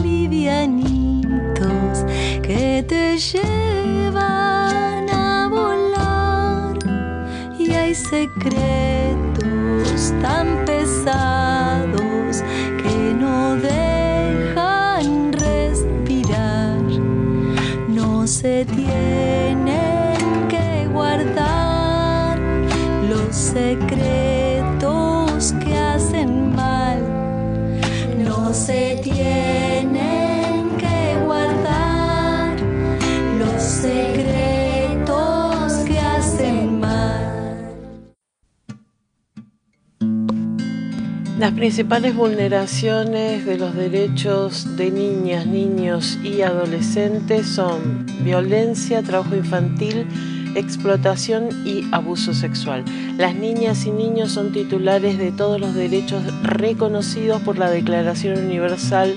livianitos 0.00 2.04
que 2.42 2.84
te 2.86 3.18
llevan 3.18 5.10
a 5.10 5.48
volar 5.50 6.78
y 7.58 7.72
hay 7.72 7.92
secretos 7.92 8.54
tan 10.22 10.64
pesados 10.64 11.47
principales 41.46 42.16
vulneraciones 42.16 43.46
de 43.46 43.58
los 43.58 43.74
derechos 43.74 44.76
de 44.76 44.90
niñas, 44.90 45.46
niños 45.46 46.18
y 46.24 46.42
adolescentes 46.42 47.46
son 47.46 48.06
violencia, 48.24 49.02
trabajo 49.02 49.36
infantil, 49.36 50.06
explotación 50.56 51.48
y 51.64 51.86
abuso 51.92 52.34
sexual. 52.34 52.84
Las 53.16 53.36
niñas 53.36 53.86
y 53.86 53.92
niños 53.92 54.32
son 54.32 54.52
titulares 54.52 55.16
de 55.16 55.30
todos 55.30 55.60
los 55.60 55.74
derechos 55.74 56.22
reconocidos 56.42 57.40
por 57.42 57.56
la 57.56 57.70
Declaración 57.70 58.44
Universal 58.44 59.14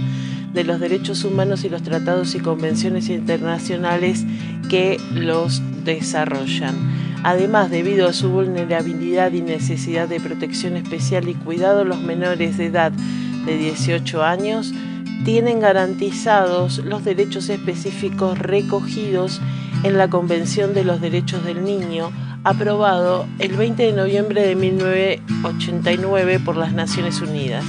de 0.53 0.63
los 0.63 0.79
Derechos 0.79 1.23
Humanos 1.23 1.63
y 1.63 1.69
los 1.69 1.81
tratados 1.81 2.35
y 2.35 2.39
convenciones 2.39 3.09
internacionales 3.09 4.25
que 4.69 4.97
los 5.13 5.61
desarrollan. 5.83 6.90
Además, 7.23 7.69
debido 7.69 8.07
a 8.07 8.13
su 8.13 8.29
vulnerabilidad 8.29 9.31
y 9.31 9.41
necesidad 9.41 10.07
de 10.07 10.19
protección 10.19 10.75
especial 10.75 11.27
y 11.29 11.35
cuidado, 11.35 11.85
los 11.85 12.01
menores 12.01 12.57
de 12.57 12.65
edad 12.65 12.91
de 13.45 13.57
18 13.57 14.23
años 14.23 14.73
tienen 15.23 15.59
garantizados 15.59 16.79
los 16.79 17.05
derechos 17.05 17.49
específicos 17.49 18.39
recogidos 18.39 19.39
en 19.83 19.97
la 19.97 20.09
Convención 20.09 20.73
de 20.73 20.83
los 20.83 20.99
Derechos 20.99 21.45
del 21.45 21.63
Niño, 21.63 22.11
aprobado 22.43 23.27
el 23.37 23.53
20 23.53 23.83
de 23.83 23.93
noviembre 23.93 24.41
de 24.41 24.55
1989 24.55 26.39
por 26.39 26.57
las 26.57 26.73
Naciones 26.73 27.21
Unidas. 27.21 27.63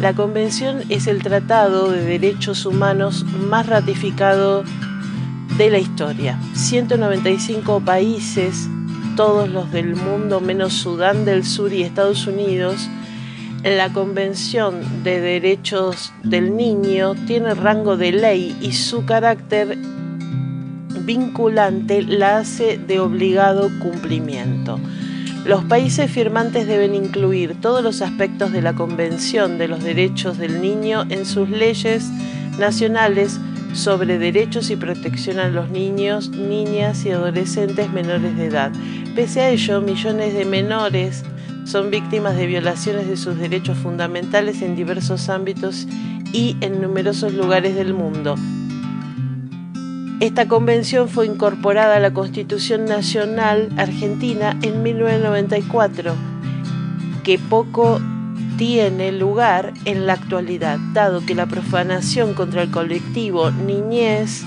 La 0.00 0.14
Convención 0.14 0.80
es 0.88 1.06
el 1.06 1.22
tratado 1.22 1.90
de 1.90 2.02
derechos 2.02 2.64
humanos 2.64 3.26
más 3.48 3.66
ratificado 3.66 4.64
de 5.58 5.70
la 5.70 5.78
historia. 5.78 6.38
195 6.54 7.80
países 7.80 8.68
todos 9.16 9.48
los 9.48 9.70
del 9.70 9.94
mundo 9.94 10.40
menos 10.40 10.72
Sudán 10.72 11.24
del 11.24 11.44
Sur 11.44 11.72
y 11.72 11.82
Estados 11.82 12.26
Unidos, 12.26 12.88
la 13.62 13.92
Convención 13.92 15.04
de 15.04 15.20
Derechos 15.20 16.12
del 16.22 16.56
Niño 16.56 17.14
tiene 17.26 17.54
rango 17.54 17.96
de 17.96 18.12
ley 18.12 18.56
y 18.60 18.72
su 18.72 19.04
carácter 19.04 19.78
vinculante 21.00 22.02
la 22.02 22.38
hace 22.38 22.78
de 22.78 22.98
obligado 22.98 23.70
cumplimiento. 23.80 24.80
Los 25.44 25.64
países 25.64 26.10
firmantes 26.10 26.66
deben 26.66 26.94
incluir 26.94 27.60
todos 27.60 27.82
los 27.82 28.02
aspectos 28.02 28.50
de 28.50 28.62
la 28.62 28.72
Convención 28.72 29.58
de 29.58 29.68
los 29.68 29.84
Derechos 29.84 30.38
del 30.38 30.60
Niño 30.60 31.04
en 31.08 31.24
sus 31.24 31.48
leyes 31.48 32.10
nacionales 32.58 33.38
sobre 33.74 34.18
derechos 34.18 34.70
y 34.70 34.76
protección 34.76 35.38
a 35.38 35.48
los 35.48 35.68
niños, 35.68 36.30
niñas 36.30 37.04
y 37.04 37.10
adolescentes 37.10 37.90
menores 37.90 38.36
de 38.36 38.46
edad. 38.46 38.72
Pese 39.14 39.40
a 39.40 39.50
ello, 39.50 39.80
millones 39.80 40.32
de 40.32 40.44
menores 40.44 41.24
son 41.64 41.90
víctimas 41.90 42.36
de 42.36 42.46
violaciones 42.46 43.08
de 43.08 43.16
sus 43.16 43.36
derechos 43.36 43.76
fundamentales 43.78 44.62
en 44.62 44.76
diversos 44.76 45.28
ámbitos 45.28 45.86
y 46.32 46.56
en 46.60 46.80
numerosos 46.80 47.32
lugares 47.34 47.74
del 47.74 47.94
mundo. 47.94 48.36
Esta 50.20 50.46
convención 50.46 51.08
fue 51.08 51.26
incorporada 51.26 51.96
a 51.96 52.00
la 52.00 52.14
Constitución 52.14 52.84
Nacional 52.84 53.70
Argentina 53.76 54.56
en 54.62 54.82
1994, 54.82 56.14
que 57.24 57.38
poco 57.38 58.00
tiene 58.56 59.12
lugar 59.12 59.72
en 59.84 60.06
la 60.06 60.14
actualidad, 60.14 60.78
dado 60.92 61.24
que 61.24 61.34
la 61.34 61.46
profanación 61.46 62.34
contra 62.34 62.62
el 62.62 62.70
colectivo 62.70 63.50
niñez 63.50 64.44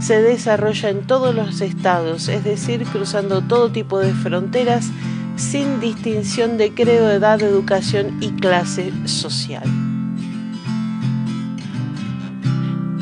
se 0.00 0.22
desarrolla 0.22 0.88
en 0.88 1.06
todos 1.06 1.34
los 1.34 1.60
estados, 1.60 2.28
es 2.28 2.44
decir, 2.44 2.84
cruzando 2.84 3.42
todo 3.42 3.70
tipo 3.70 3.98
de 3.98 4.12
fronteras 4.12 4.88
sin 5.36 5.80
distinción 5.80 6.56
de 6.58 6.72
credo, 6.72 7.10
edad, 7.10 7.42
educación 7.42 8.18
y 8.20 8.30
clase 8.30 8.92
social. 9.06 9.89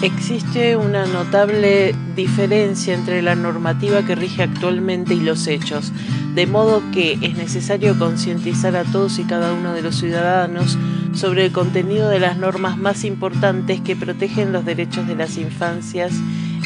Existe 0.00 0.76
una 0.76 1.06
notable 1.06 1.92
diferencia 2.14 2.94
entre 2.94 3.20
la 3.20 3.34
normativa 3.34 4.02
que 4.02 4.14
rige 4.14 4.44
actualmente 4.44 5.14
y 5.14 5.20
los 5.20 5.48
hechos, 5.48 5.92
de 6.36 6.46
modo 6.46 6.84
que 6.92 7.18
es 7.20 7.36
necesario 7.36 7.98
concientizar 7.98 8.76
a 8.76 8.84
todos 8.84 9.18
y 9.18 9.24
cada 9.24 9.52
uno 9.52 9.72
de 9.72 9.82
los 9.82 9.96
ciudadanos 9.96 10.78
sobre 11.14 11.46
el 11.46 11.52
contenido 11.52 12.08
de 12.08 12.20
las 12.20 12.38
normas 12.38 12.78
más 12.78 13.02
importantes 13.02 13.80
que 13.80 13.96
protegen 13.96 14.52
los 14.52 14.64
derechos 14.64 15.08
de 15.08 15.16
las 15.16 15.36
infancias 15.36 16.12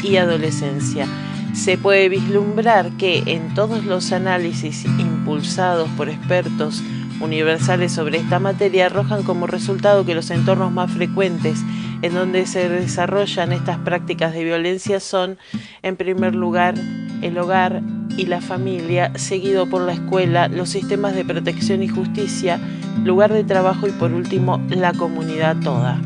y 0.03 0.17
adolescencia. 0.17 1.07
Se 1.55 1.79
puede 1.79 2.09
vislumbrar 2.09 2.91
que 2.97 3.23
en 3.25 3.55
todos 3.55 3.83
los 3.83 4.11
análisis 4.11 4.85
impulsados 4.85 5.89
por 5.97 6.07
expertos 6.07 6.83
universales 7.19 7.93
sobre 7.93 8.19
esta 8.19 8.37
materia 8.37 8.85
arrojan 8.85 9.23
como 9.23 9.47
resultado 9.47 10.05
que 10.05 10.13
los 10.13 10.29
entornos 10.29 10.71
más 10.71 10.91
frecuentes 10.91 11.63
en 12.03 12.13
donde 12.13 12.45
se 12.45 12.67
desarrollan 12.67 13.53
estas 13.53 13.77
prácticas 13.79 14.33
de 14.33 14.43
violencia 14.43 14.99
son, 14.99 15.37
en 15.81 15.95
primer 15.95 16.35
lugar, 16.35 16.75
el 17.21 17.37
hogar 17.37 17.81
y 18.17 18.25
la 18.25 18.41
familia, 18.41 19.13
seguido 19.15 19.67
por 19.69 19.81
la 19.81 19.93
escuela, 19.93 20.49
los 20.49 20.69
sistemas 20.69 21.15
de 21.15 21.23
protección 21.23 21.81
y 21.81 21.87
justicia, 21.87 22.59
lugar 23.03 23.31
de 23.31 23.45
trabajo 23.45 23.87
y 23.87 23.91
por 23.91 24.11
último 24.11 24.61
la 24.69 24.93
comunidad 24.93 25.55
toda. 25.63 25.99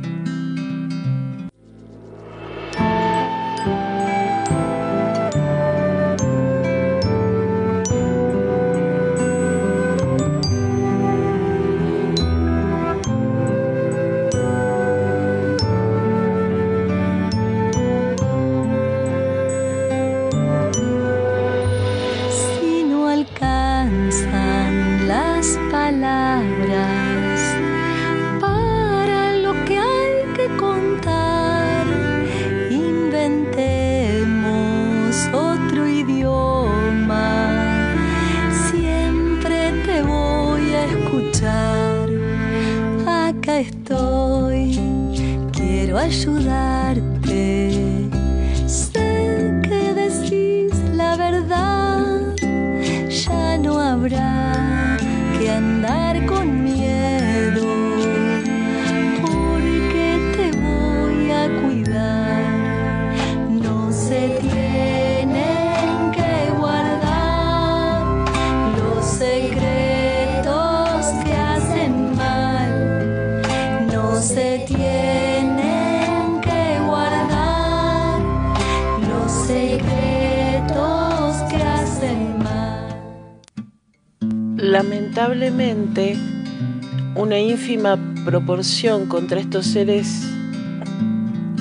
Lamentablemente 85.50 86.18
una 87.16 87.40
ínfima 87.40 87.98
proporción 88.26 89.08
contra 89.08 89.40
estos 89.40 89.66
seres 89.66 90.28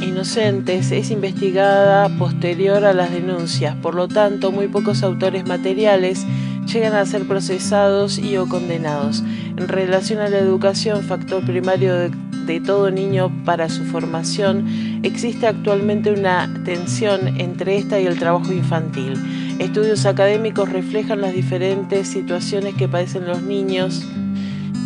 inocentes 0.03 0.91
es 0.91 1.11
investigada 1.11 2.09
posterior 2.19 2.85
a 2.85 2.93
las 2.93 3.13
denuncias, 3.13 3.77
por 3.77 3.95
lo 3.95 4.09
tanto 4.09 4.51
muy 4.51 4.69
pocos 4.69 5.03
autores 5.03 5.47
materiales 5.47 6.27
llegan 6.67 6.95
a 6.95 7.07
ser 7.07 7.29
procesados 7.29 8.19
y 8.19 8.37
o 8.37 8.49
condenados. 8.49 9.23
En 9.57 9.69
relación 9.69 10.19
a 10.19 10.29
la 10.29 10.39
educación, 10.39 11.03
factor 11.05 11.45
primario 11.45 11.95
de, 11.95 12.11
de 12.47 12.61
todo 12.61 12.91
niño 12.91 13.31
para 13.45 13.69
su 13.69 13.85
formación, 13.85 14.67
existe 15.05 15.47
actualmente 15.47 16.11
una 16.11 16.53
tensión 16.65 17.39
entre 17.39 17.77
esta 17.77 18.01
y 18.01 18.07
el 18.07 18.19
trabajo 18.19 18.53
infantil. 18.53 19.15
Estudios 19.59 20.05
académicos 20.05 20.71
reflejan 20.71 21.23
las 21.23 21.33
diferentes 21.33 22.09
situaciones 22.09 22.75
que 22.75 22.89
padecen 22.89 23.27
los 23.27 23.43
niños, 23.43 24.07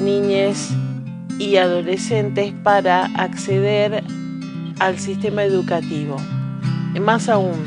niñas 0.01 0.71
y 1.41 1.57
adolescentes 1.57 2.53
para 2.63 3.07
acceder 3.07 4.05
al 4.79 4.99
sistema 4.99 5.43
educativo. 5.43 6.17
Más 7.01 7.29
aún, 7.29 7.65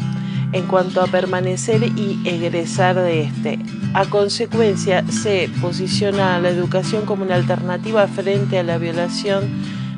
en 0.53 0.65
cuanto 0.67 1.01
a 1.01 1.07
permanecer 1.07 1.83
y 1.83 2.21
egresar 2.23 2.95
de 2.95 3.23
este. 3.23 3.59
A 3.93 4.05
consecuencia, 4.05 5.03
se 5.09 5.49
posiciona 5.61 6.35
a 6.35 6.39
la 6.39 6.49
educación 6.49 7.05
como 7.05 7.25
una 7.25 7.35
alternativa 7.35 8.07
frente 8.07 8.59
a 8.59 8.63
la 8.63 8.77
violación 8.77 9.43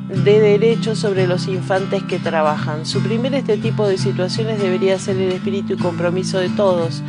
de 0.08 0.40
derechos 0.40 0.98
sobre 0.98 1.26
los 1.26 1.48
infantes 1.48 2.02
que 2.04 2.18
trabajan. 2.18 2.86
Suprimir 2.86 3.34
este 3.34 3.56
tipo 3.56 3.88
de 3.88 3.98
situaciones 3.98 4.60
debería 4.60 4.98
ser 4.98 5.16
el 5.16 5.32
espíritu 5.32 5.74
y 5.74 5.76
compromiso 5.76 6.38
de 6.38 6.48
todos, 6.50 7.02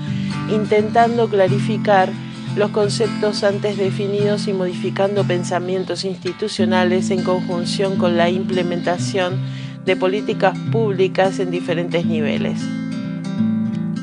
intentando 0.50 1.28
clarificar 1.30 2.10
los 2.56 2.72
conceptos 2.72 3.44
antes 3.44 3.78
definidos 3.78 4.48
y 4.48 4.54
modificando 4.54 5.24
pensamientos 5.24 6.06
institucionales 6.06 7.12
en 7.12 7.24
conjunción 7.24 7.98
con 7.98 8.18
la 8.18 8.30
implementación 8.30 9.38
de 9.86 9.96
políticas 9.96 10.58
públicas 10.72 11.40
en 11.40 11.52
diferentes 11.52 12.06
niveles. 12.06 12.60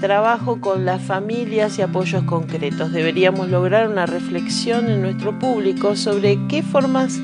Trabajo 0.00 0.60
con 0.60 0.84
las 0.84 1.02
familias 1.02 1.78
y 1.78 1.82
apoyos 1.82 2.22
concretos. 2.24 2.92
Deberíamos 2.92 3.48
lograr 3.48 3.88
una 3.88 4.06
reflexión 4.06 4.88
en 4.88 5.02
nuestro 5.02 5.38
público 5.38 5.96
sobre 5.96 6.38
qué 6.46 6.62
formas 6.62 7.20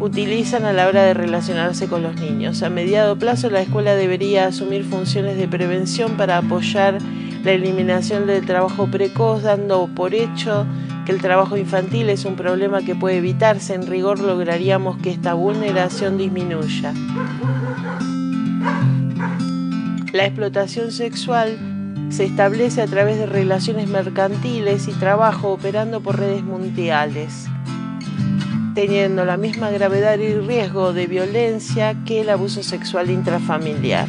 utilizan 0.00 0.64
a 0.64 0.72
la 0.72 0.86
hora 0.86 1.02
de 1.02 1.14
relacionarse 1.14 1.88
con 1.88 2.02
los 2.02 2.16
niños. 2.16 2.62
A 2.62 2.70
mediado 2.70 3.18
plazo 3.18 3.50
la 3.50 3.60
escuela 3.60 3.94
debería 3.94 4.46
asumir 4.46 4.84
funciones 4.84 5.36
de 5.36 5.48
prevención 5.48 6.16
para 6.16 6.38
apoyar 6.38 6.98
la 7.44 7.52
eliminación 7.52 8.26
del 8.26 8.44
trabajo 8.46 8.88
precoz, 8.90 9.42
dando 9.42 9.88
por 9.94 10.14
hecho 10.14 10.66
que 11.04 11.12
el 11.12 11.20
trabajo 11.20 11.56
infantil 11.56 12.10
es 12.10 12.24
un 12.24 12.36
problema 12.36 12.82
que 12.82 12.94
puede 12.94 13.18
evitarse. 13.18 13.74
En 13.74 13.86
rigor 13.86 14.20
lograríamos 14.20 14.98
que 14.98 15.10
esta 15.10 15.34
vulneración 15.34 16.18
disminuya. 16.18 16.92
La 20.12 20.24
explotación 20.24 20.90
sexual 20.90 21.58
se 22.10 22.24
establece 22.24 22.80
a 22.80 22.86
través 22.86 23.18
de 23.18 23.26
relaciones 23.26 23.88
mercantiles 23.88 24.88
y 24.88 24.92
trabajo 24.92 25.52
operando 25.52 26.00
por 26.00 26.18
redes 26.18 26.42
mundiales 26.42 27.48
teniendo 28.78 29.24
la 29.24 29.36
misma 29.36 29.70
gravedad 29.70 30.20
y 30.20 30.34
riesgo 30.34 30.92
de 30.92 31.08
violencia 31.08 31.96
que 32.04 32.20
el 32.20 32.30
abuso 32.30 32.62
sexual 32.62 33.10
intrafamiliar. 33.10 34.06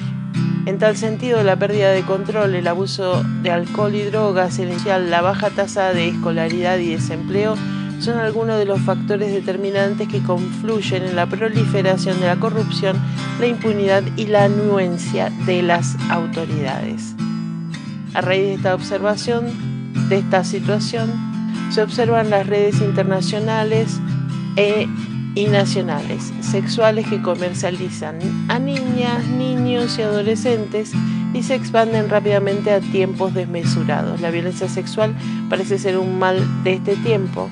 En 0.68 0.78
tal 0.78 0.96
sentido, 0.96 1.42
la 1.42 1.56
pérdida 1.56 1.90
de 1.90 2.04
control, 2.04 2.54
el 2.54 2.68
abuso 2.68 3.24
de 3.42 3.50
alcohol 3.50 3.96
y 3.96 4.04
drogas, 4.04 4.60
el 4.60 4.72
la 5.10 5.22
baja 5.22 5.50
tasa 5.50 5.92
de 5.92 6.10
escolaridad 6.10 6.78
y 6.78 6.92
desempleo 6.92 7.56
son 7.98 8.20
algunos 8.20 8.60
de 8.60 8.66
los 8.66 8.80
factores 8.82 9.34
determinantes 9.34 10.08
que 10.08 10.22
confluyen 10.22 11.02
en 11.02 11.16
la 11.16 11.26
proliferación 11.26 12.20
de 12.20 12.28
la 12.28 12.36
corrupción, 12.36 12.96
la 13.40 13.48
impunidad 13.48 14.04
y 14.18 14.28
la 14.28 14.44
anuencia 14.44 15.32
de 15.48 15.64
las 15.64 15.96
autoridades. 16.12 17.16
A 18.14 18.22
raíz 18.22 18.44
de 18.44 18.54
esta 18.54 18.76
observación, 18.76 19.48
de 20.10 20.18
esta 20.18 20.44
situación, 20.44 21.10
se 21.72 21.82
observan 21.82 22.30
las 22.30 22.46
redes 22.46 22.82
internacionales 22.82 24.00
e, 24.60 24.88
y 25.36 25.46
nacionales, 25.46 26.34
sexuales 26.42 27.08
que 27.08 27.22
comercializan 27.22 28.20
a 28.50 28.60
niñas, 28.60 29.26
niños 29.28 29.98
y 29.98 30.02
adolescentes 30.02 30.92
y 31.34 31.44
se 31.44 31.56
expanden 31.56 32.10
rápidamente 32.10 32.72
a 32.72 32.82
tiempos 32.82 33.34
desmesurados. 33.34 34.20
La 34.20 34.32
violencia 34.32 34.68
sexual 34.68 35.16
parece 35.50 35.80
ser 35.80 35.98
un 35.98 36.20
mal 36.20 36.46
de 36.66 36.74
este 36.74 36.98
tiempo. 36.98 37.50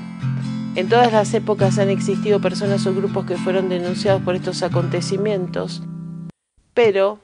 En 0.76 0.89
todas 0.89 1.13
las 1.13 1.34
épocas 1.34 1.80
han 1.80 1.89
existido 1.89 2.41
personas 2.41 2.86
o 2.86 2.93
grupos 2.93 3.26
que 3.26 3.38
fueron 3.38 3.70
denunciados 3.70 4.22
por 4.22 4.36
estos 4.36 4.62
acontecimientos, 4.62 5.84
pero 6.74 7.20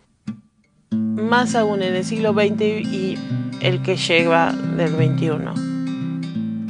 más 0.92 1.56
aún 1.56 1.84
en 1.84 1.94
el 1.96 2.06
siglo 2.06 2.32
XX 2.32 2.62
y 2.62 3.18
el 3.60 3.82
que 3.82 3.98
lleva 3.98 4.54
del 4.54 4.92
XXI. 4.92 5.73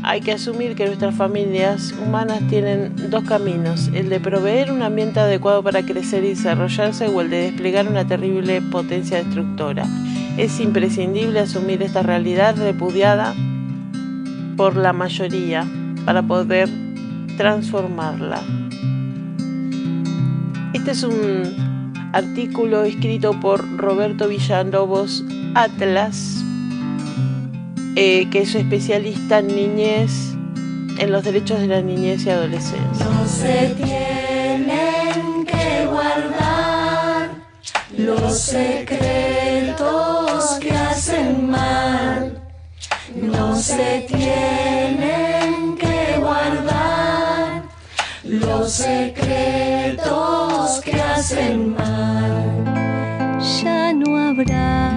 Hay 0.04 0.20
que 0.20 0.34
asumir 0.34 0.76
que 0.76 0.86
nuestras 0.86 1.16
familias 1.16 1.94
humanas 1.94 2.42
tienen 2.50 3.10
dos 3.10 3.24
caminos, 3.24 3.90
el 3.94 4.10
de 4.10 4.20
proveer 4.20 4.70
un 4.72 4.82
ambiente 4.82 5.22
adecuado 5.22 5.64
para 5.64 5.84
crecer 5.84 6.26
y 6.26 6.30
desarrollarse 6.30 7.08
o 7.08 7.22
el 7.22 7.30
de 7.30 7.44
desplegar 7.44 7.88
una 7.88 8.06
terrible 8.06 8.62
potencia 8.62 9.24
destructora. 9.24 9.86
Es 10.38 10.60
imprescindible 10.60 11.40
asumir 11.40 11.82
esta 11.82 12.04
realidad 12.04 12.58
repudiada 12.58 13.34
por 14.58 14.76
la 14.76 14.92
mayoría 14.92 15.66
para 16.06 16.22
poder 16.22 16.70
transformarla. 17.38 18.42
Este 20.74 20.92
es 20.92 21.04
un 21.04 22.12
artículo 22.12 22.84
escrito 22.84 23.40
por 23.40 23.78
Roberto 23.78 24.28
Villalobos 24.28 25.24
Atlas, 25.56 26.44
eh, 27.96 28.28
que 28.32 28.42
es 28.42 28.56
especialista 28.56 29.40
en 29.40 29.48
niñez, 29.48 30.34
en 31.00 31.12
los 31.12 31.24
derechos 31.24 31.60
de 31.60 31.68
la 31.68 31.82
niñez 31.82 32.26
y 32.26 32.30
adolescencia. 32.30 33.06
No 33.06 33.28
se 33.28 33.76
tienen 33.76 35.46
que 35.46 35.86
guardar 35.86 37.30
los 37.98 38.40
secretos 38.40 39.84
que 40.60 40.72
hacen 40.72 41.50
mal. 41.50 42.40
No 43.16 43.56
se 43.56 44.06
tienen 44.08 45.78
que 45.78 46.18
guardar 46.20 47.64
los 48.24 48.72
secretos 48.72 50.04
que 50.84 51.00
hacen 51.00 51.76
mal. 51.76 52.64
Ya 53.62 53.94
no 53.94 54.18
habrá 54.18 54.92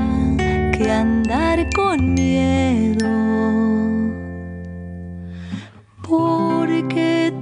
que 0.72 0.90
andar 0.90 1.68
con 1.74 2.14
miedo, 2.14 2.65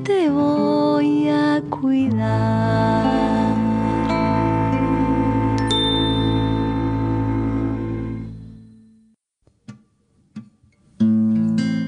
te 0.04 0.28
voy 0.28 1.28
a 1.30 1.62
cuidar. 1.70 3.24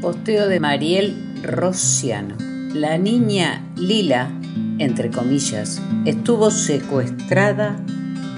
Posteo 0.01 0.49
de 0.49 0.61
Mariel 0.61 1.43
Rossiano. 1.43 2.37
La 2.73 2.97
niña 2.97 3.63
Lila, 3.77 4.31
entre 4.79 5.11
comillas, 5.11 5.83
estuvo 6.07 6.51
secuestrada 6.51 7.77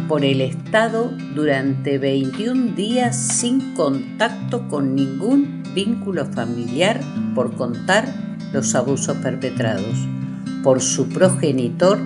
por 0.09 0.25
el 0.25 0.41
Estado 0.41 1.13
durante 1.35 1.99
21 1.99 2.75
días 2.75 3.17
sin 3.17 3.75
contacto 3.75 4.67
con 4.69 4.95
ningún 4.95 5.63
vínculo 5.75 6.25
familiar 6.27 7.01
por 7.35 7.55
contar 7.55 8.28
los 8.53 8.75
abusos 8.75 9.17
perpetrados. 9.19 9.97
Por 10.63 10.81
su 10.81 11.09
progenitor 11.09 11.99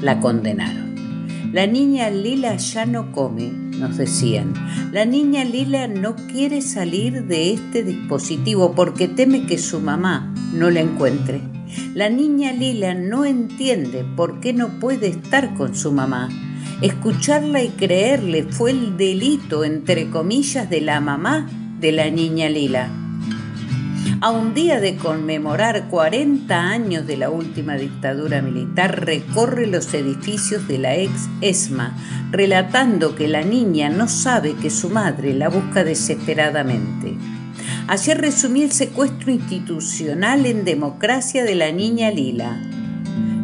la 0.00 0.20
condenaron. 0.20 0.94
La 1.52 1.66
niña 1.66 2.10
Lila 2.10 2.56
ya 2.56 2.86
no 2.86 3.12
come, 3.12 3.50
nos 3.50 3.96
decían. 3.96 4.52
La 4.92 5.04
niña 5.04 5.44
Lila 5.44 5.88
no 5.88 6.16
quiere 6.16 6.60
salir 6.60 7.24
de 7.24 7.52
este 7.52 7.82
dispositivo 7.82 8.74
porque 8.74 9.08
teme 9.08 9.46
que 9.46 9.58
su 9.58 9.80
mamá 9.80 10.34
no 10.52 10.70
la 10.70 10.80
encuentre. 10.80 11.40
La 11.94 12.08
niña 12.08 12.52
Lila 12.52 12.94
no 12.94 13.24
entiende 13.24 14.04
por 14.16 14.40
qué 14.40 14.52
no 14.52 14.78
puede 14.80 15.08
estar 15.08 15.54
con 15.54 15.74
su 15.74 15.92
mamá 15.92 16.28
Escucharla 16.82 17.62
y 17.62 17.70
creerle 17.70 18.42
fue 18.42 18.70
el 18.72 18.98
delito, 18.98 19.64
entre 19.64 20.10
comillas, 20.10 20.68
de 20.68 20.82
la 20.82 21.00
mamá 21.00 21.48
de 21.80 21.90
la 21.90 22.10
niña 22.10 22.50
Lila. 22.50 23.05
A 24.26 24.32
un 24.32 24.54
día 24.54 24.80
de 24.80 24.96
conmemorar 24.96 25.86
40 25.88 26.60
años 26.60 27.06
de 27.06 27.16
la 27.16 27.30
última 27.30 27.76
dictadura 27.76 28.42
militar, 28.42 29.04
recorre 29.04 29.68
los 29.68 29.94
edificios 29.94 30.66
de 30.66 30.78
la 30.78 30.96
ex 30.96 31.28
ESMA, 31.42 31.96
relatando 32.32 33.14
que 33.14 33.28
la 33.28 33.42
niña 33.42 33.88
no 33.88 34.08
sabe 34.08 34.54
que 34.54 34.68
su 34.68 34.90
madre 34.90 35.32
la 35.32 35.48
busca 35.48 35.84
desesperadamente. 35.84 37.16
Ayer 37.86 38.20
resumí 38.20 38.64
el 38.64 38.72
secuestro 38.72 39.30
institucional 39.30 40.44
en 40.44 40.64
democracia 40.64 41.44
de 41.44 41.54
la 41.54 41.70
niña 41.70 42.10
Lila. 42.10 42.60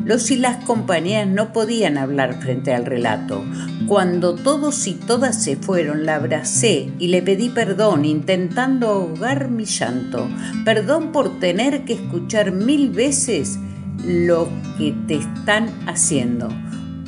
Los 0.04 0.30
y 0.30 0.36
las 0.36 0.64
compañías 0.64 1.28
no 1.28 1.52
podían 1.52 1.96
hablar 1.96 2.40
frente 2.40 2.74
al 2.74 2.86
relato. 2.86 3.44
Cuando 3.86 4.34
todos 4.34 4.86
y 4.86 4.94
todas 4.94 5.42
se 5.42 5.56
fueron, 5.56 6.06
la 6.06 6.16
abracé 6.16 6.90
y 6.98 7.08
le 7.08 7.22
pedí 7.22 7.50
perdón, 7.50 8.04
intentando 8.04 8.88
ahogar 8.88 9.48
mi 9.48 9.64
llanto. 9.64 10.28
Perdón 10.64 11.12
por 11.12 11.38
tener 11.38 11.84
que 11.84 11.94
escuchar 11.94 12.52
mil 12.52 12.90
veces 12.90 13.58
lo 14.04 14.48
que 14.76 14.94
te 15.06 15.14
están 15.14 15.68
haciendo. 15.86 16.48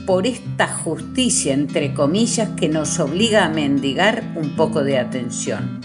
Por 0.07 0.27
esta 0.27 0.69
justicia, 0.69 1.55
entre 1.55 1.95
comillas, 1.95 2.51
que 2.51 2.69
nos 2.69 3.01
obliga 3.01 3.45
a 3.45 3.49
mendigar 3.49 4.23
un 4.37 4.55
poco 4.55 4.85
de 4.85 4.99
atención. 4.99 5.81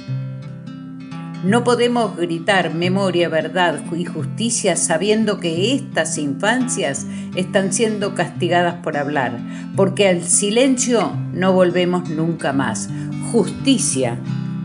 No 1.44 1.64
podemos 1.64 2.18
gritar 2.18 2.74
memoria, 2.74 3.30
verdad 3.30 3.80
y 3.96 4.04
justicia 4.04 4.76
sabiendo 4.76 5.40
que 5.40 5.74
estas 5.74 6.18
infancias 6.18 7.08
están 7.34 7.72
siendo 7.72 8.14
castigadas 8.14 8.76
por 8.84 8.98
hablar, 8.98 9.40
porque 9.78 10.10
al 10.10 10.24
silencio 10.24 11.14
no 11.34 11.54
volvemos 11.54 12.10
nunca 12.10 12.52
más. 12.52 12.90
Justicia 13.32 14.18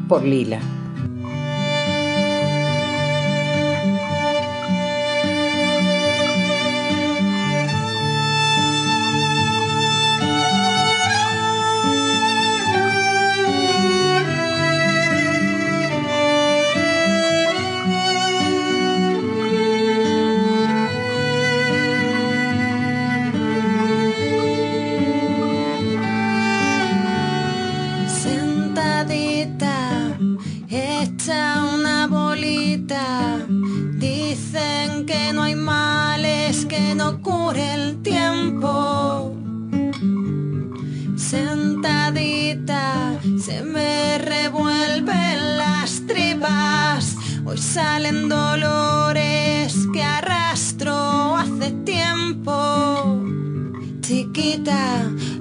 por 0.08 0.24
Lila. 0.24 0.58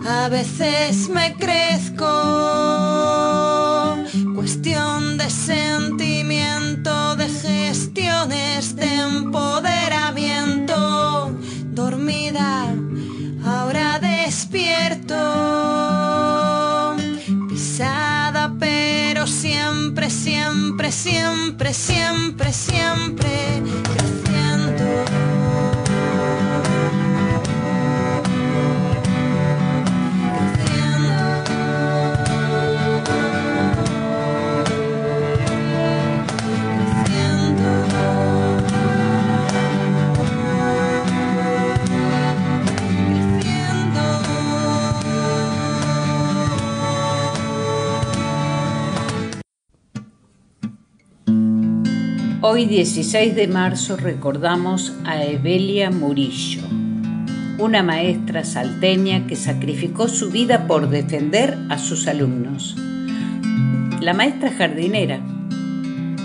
a 0.07 0.29
veces 0.29 1.09
me 1.09 1.35
crezco. 1.35 2.05
Cuestión 4.35 5.17
de 5.17 5.29
sentimiento, 5.29 7.15
de 7.15 7.27
gestiones, 7.27 8.75
de 8.75 8.95
empoderamiento. 8.95 11.31
Dormida, 11.71 12.73
ahora 13.45 13.99
despierto. 13.99 15.15
Pisada, 17.49 18.53
pero 18.59 19.27
siempre, 19.27 20.09
siempre, 20.09 20.91
siempre, 20.91 21.73
siempre, 21.73 22.53
siempre. 22.53 23.63
Hoy 52.45 52.65
16 52.65 53.37
de 53.37 53.47
marzo 53.47 53.95
recordamos 53.95 54.91
a 55.05 55.23
Evelia 55.23 55.91
Murillo, 55.91 56.63
una 57.57 57.83
maestra 57.83 58.43
salteña 58.43 59.25
que 59.27 59.37
sacrificó 59.37 60.09
su 60.09 60.29
vida 60.29 60.67
por 60.67 60.89
defender 60.89 61.57
a 61.69 61.77
sus 61.77 62.05
alumnos. 62.05 62.75
La 64.01 64.13
maestra 64.13 64.51
jardinera, 64.51 65.21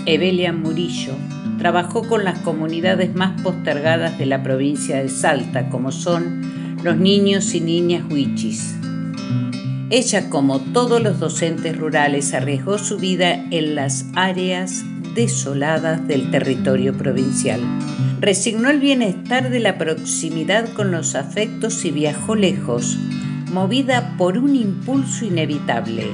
Evelia 0.05 0.51
Murillo, 0.51 1.13
trabajó 1.57 2.05
con 2.05 2.25
las 2.25 2.39
comunidades 2.39 3.15
más 3.15 3.41
postergadas 3.41 4.17
de 4.17 4.25
la 4.25 4.43
provincia 4.43 5.01
de 5.01 5.07
Salta, 5.07 5.69
como 5.69 5.93
son 5.93 6.75
los 6.83 6.97
niños 6.97 7.55
y 7.55 7.61
niñas 7.61 8.03
huichis. 8.11 8.75
Ella, 9.89 10.29
como 10.29 10.59
todos 10.59 11.01
los 11.01 11.17
docentes 11.17 11.77
rurales, 11.77 12.33
arriesgó 12.33 12.77
su 12.77 12.97
vida 12.97 13.35
en 13.51 13.75
las 13.75 14.05
áreas 14.15 14.83
desoladas 15.19 16.07
del 16.07 16.31
territorio 16.31 16.97
provincial. 16.97 17.59
Resignó 18.21 18.69
el 18.69 18.79
bienestar 18.79 19.49
de 19.49 19.59
la 19.59 19.77
proximidad 19.77 20.71
con 20.71 20.91
los 20.91 21.13
afectos 21.13 21.83
y 21.83 21.91
viajó 21.91 22.35
lejos, 22.35 22.97
movida 23.51 24.15
por 24.17 24.37
un 24.37 24.55
impulso 24.55 25.25
inevitable, 25.25 26.05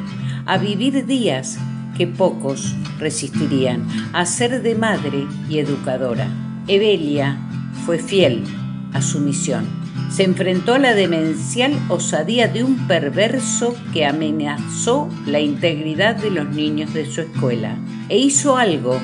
a 0.48 0.58
vivir 0.58 1.06
días 1.06 1.60
que 1.96 2.08
pocos 2.08 2.74
resistirían, 2.98 3.86
a 4.12 4.26
ser 4.26 4.64
de 4.64 4.74
madre 4.74 5.28
y 5.52 5.60
educadora. 5.60 6.28
Evelia 6.68 7.38
fue 7.86 8.00
fiel 8.00 8.44
a 8.92 9.04
su 9.04 9.20
misión. 9.20 9.85
Se 10.10 10.24
enfrentó 10.24 10.74
a 10.74 10.80
la 10.80 10.94
demencial 10.94 11.74
osadía 11.90 12.48
de 12.48 12.64
un 12.64 12.88
perverso 12.88 13.76
que 13.94 14.06
amenazó 14.06 15.10
la 15.26 15.40
integridad 15.40 16.16
de 16.16 16.32
los 16.32 16.50
niños 16.50 16.94
de 16.94 17.06
su 17.06 17.22
escuela 17.22 17.78
e 18.08 18.18
hizo 18.18 18.58
algo 18.58 19.00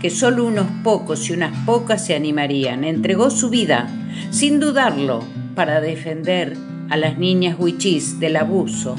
que 0.00 0.10
solo 0.10 0.44
unos 0.44 0.66
pocos 0.82 1.28
y 1.28 1.32
unas 1.32 1.64
pocas 1.64 2.04
se 2.06 2.14
animarían. 2.14 2.84
Entregó 2.84 3.30
su 3.30 3.50
vida, 3.50 3.88
sin 4.30 4.60
dudarlo, 4.60 5.20
para 5.54 5.80
defender 5.80 6.56
a 6.90 6.96
las 6.96 7.18
niñas 7.18 7.56
huichís 7.58 8.20
del 8.20 8.36
abuso 8.36 8.96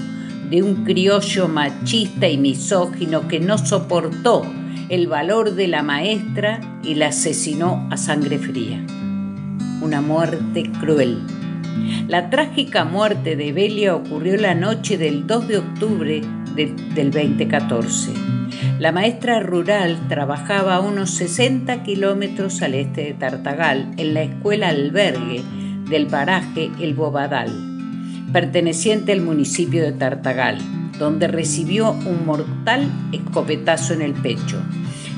de 0.49 0.61
un 0.63 0.83
criollo 0.83 1.47
machista 1.47 2.27
y 2.27 2.37
misógino 2.37 3.27
que 3.27 3.39
no 3.39 3.57
soportó 3.57 4.43
el 4.89 5.07
valor 5.07 5.55
de 5.55 5.67
la 5.67 5.81
maestra 5.81 6.59
y 6.83 6.95
la 6.95 7.07
asesinó 7.07 7.87
a 7.91 7.97
sangre 7.97 8.37
fría. 8.37 8.85
Una 9.81 10.01
muerte 10.01 10.71
cruel. 10.79 11.21
La 12.07 12.29
trágica 12.29 12.85
muerte 12.85 13.35
de 13.35 13.51
Belia 13.51 13.95
ocurrió 13.95 14.37
la 14.37 14.55
noche 14.55 14.97
del 14.97 15.27
2 15.27 15.47
de 15.47 15.57
octubre 15.57 16.21
del 16.55 17.11
2014. 17.11 18.11
La 18.79 18.91
maestra 18.91 19.39
rural 19.39 20.07
trabajaba 20.07 20.75
a 20.75 20.79
unos 20.79 21.11
60 21.11 21.83
kilómetros 21.83 22.61
al 22.61 22.75
este 22.75 23.01
de 23.05 23.13
Tartagal, 23.13 23.91
en 23.97 24.13
la 24.13 24.23
escuela 24.23 24.69
albergue 24.69 25.41
del 25.89 26.07
paraje 26.07 26.71
El 26.79 26.93
Bobadal, 26.93 27.51
perteneciente 28.31 29.11
al 29.11 29.21
municipio 29.21 29.83
de 29.83 29.93
Tartagal, 29.93 30.57
donde 30.99 31.27
recibió 31.27 31.91
un 31.91 32.25
mortal 32.25 32.89
escopetazo 33.11 33.93
en 33.93 34.01
el 34.01 34.13
pecho. 34.13 34.61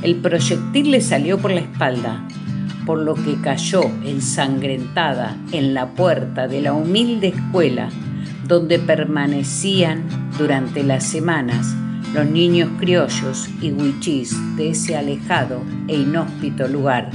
El 0.01 0.15
proyectil 0.17 0.91
le 0.91 1.01
salió 1.01 1.37
por 1.37 1.51
la 1.51 1.61
espalda, 1.61 2.27
por 2.87 2.99
lo 2.99 3.15
que 3.15 3.35
cayó 3.41 3.81
ensangrentada 4.05 5.35
en 5.51 5.73
la 5.73 5.89
puerta 5.93 6.47
de 6.47 6.61
la 6.61 6.71
humilde 6.71 7.27
escuela 7.27 7.89
donde 8.47 8.79
permanecían 8.79 10.05
durante 10.37 10.83
las 10.83 11.03
semanas 11.03 11.75
los 12.13 12.25
niños 12.25 12.69
criollos 12.79 13.49
y 13.61 13.73
huichís 13.73 14.37
de 14.55 14.69
ese 14.69 14.95
alejado 14.95 15.61
e 15.89 15.97
inhóspito 15.97 16.69
lugar 16.69 17.11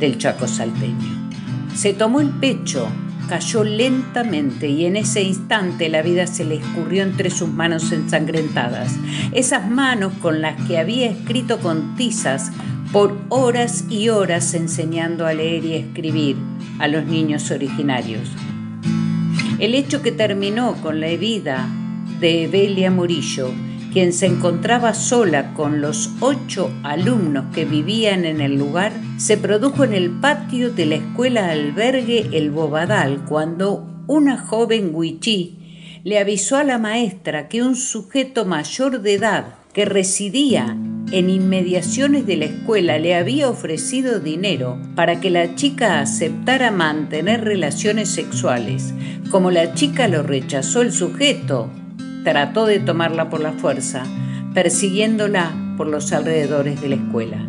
del 0.00 0.16
Chaco 0.16 0.48
salteño. 0.48 1.28
Se 1.74 1.92
tomó 1.92 2.22
el 2.22 2.30
pecho, 2.30 2.88
cayó 3.28 3.64
lentamente 3.64 4.68
y 4.68 4.86
en 4.86 4.96
ese 4.96 5.22
instante 5.22 5.90
la 5.90 6.00
vida 6.00 6.26
se 6.26 6.44
le 6.44 6.54
escurrió 6.56 7.02
entre 7.02 7.28
sus 7.28 7.50
manos 7.50 7.92
ensangrentadas, 7.92 8.96
esas 9.32 9.70
manos 9.70 10.14
con 10.22 10.40
las 10.40 10.60
que 10.66 10.78
había 10.78 11.10
escrito 11.10 11.58
con 11.58 11.96
tizas 11.96 12.50
por 12.92 13.16
horas 13.30 13.86
y 13.88 14.10
horas 14.10 14.52
enseñando 14.52 15.26
a 15.26 15.32
leer 15.32 15.64
y 15.64 15.74
escribir 15.74 16.36
a 16.78 16.88
los 16.88 17.06
niños 17.06 17.50
originarios. 17.50 18.28
El 19.58 19.74
hecho 19.74 20.02
que 20.02 20.12
terminó 20.12 20.74
con 20.82 21.00
la 21.00 21.08
vida 21.16 21.68
de 22.20 22.44
Evelia 22.44 22.90
Murillo, 22.90 23.50
quien 23.92 24.12
se 24.12 24.26
encontraba 24.26 24.92
sola 24.92 25.54
con 25.54 25.80
los 25.80 26.10
ocho 26.20 26.70
alumnos 26.82 27.46
que 27.54 27.64
vivían 27.64 28.26
en 28.26 28.40
el 28.40 28.58
lugar, 28.58 28.92
se 29.16 29.38
produjo 29.38 29.84
en 29.84 29.94
el 29.94 30.10
patio 30.10 30.70
de 30.70 30.86
la 30.86 30.94
escuela 30.96 31.50
albergue 31.50 32.28
El 32.32 32.50
Bobadal, 32.50 33.24
cuando 33.26 33.86
una 34.06 34.36
joven 34.36 34.90
huichí 34.92 35.58
le 36.04 36.18
avisó 36.18 36.56
a 36.56 36.64
la 36.64 36.78
maestra 36.78 37.48
que 37.48 37.62
un 37.62 37.76
sujeto 37.76 38.44
mayor 38.44 39.00
de 39.00 39.14
edad 39.14 39.54
que 39.72 39.84
residía 39.84 40.76
en 41.10 41.28
inmediaciones 41.28 42.26
de 42.26 42.36
la 42.36 42.44
escuela 42.46 42.98
le 42.98 43.14
había 43.14 43.48
ofrecido 43.48 44.20
dinero 44.20 44.78
para 44.94 45.20
que 45.20 45.30
la 45.30 45.54
chica 45.54 46.00
aceptara 46.00 46.70
mantener 46.70 47.44
relaciones 47.44 48.08
sexuales. 48.08 48.94
Como 49.30 49.50
la 49.50 49.74
chica 49.74 50.08
lo 50.08 50.22
rechazó 50.22 50.82
el 50.82 50.92
sujeto, 50.92 51.70
trató 52.24 52.66
de 52.66 52.78
tomarla 52.78 53.28
por 53.28 53.40
la 53.40 53.52
fuerza, 53.52 54.04
persiguiéndola 54.54 55.74
por 55.76 55.86
los 55.86 56.12
alrededores 56.12 56.80
de 56.80 56.88
la 56.88 56.94
escuela. 56.96 57.46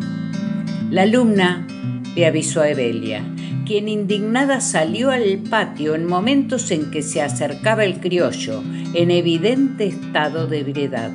La 0.90 1.02
alumna 1.02 1.66
le 2.14 2.26
avisó 2.26 2.60
a 2.60 2.68
Evelia, 2.68 3.24
quien 3.64 3.88
indignada 3.88 4.60
salió 4.60 5.10
al 5.10 5.38
patio 5.38 5.94
en 5.94 6.06
momentos 6.06 6.70
en 6.70 6.90
que 6.90 7.02
se 7.02 7.22
acercaba 7.22 7.84
el 7.84 7.98
criollo, 8.00 8.62
en 8.92 9.10
evidente 9.10 9.86
estado 9.86 10.46
de 10.46 10.60
ebriedad. 10.60 11.10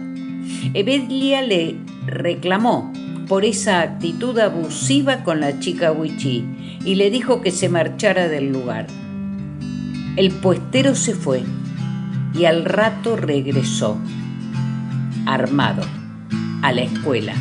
Evelia 0.73 1.41
le 1.41 1.75
reclamó 2.09 2.91
por 3.27 3.45
esa 3.45 3.81
actitud 3.81 4.37
abusiva 4.39 5.23
con 5.23 5.39
la 5.39 5.59
chica 5.59 5.91
Wichi 5.91 6.79
y 6.83 6.95
le 6.95 7.11
dijo 7.11 7.41
que 7.41 7.51
se 7.51 7.69
marchara 7.69 8.27
del 8.27 8.51
lugar. 8.51 8.87
El 10.15 10.31
puestero 10.31 10.95
se 10.95 11.13
fue 11.13 11.43
y 12.33 12.45
al 12.45 12.65
rato 12.65 13.15
regresó, 13.15 13.97
armado, 15.25 15.83
a 16.61 16.71
la 16.71 16.81
escuela, 16.81 17.33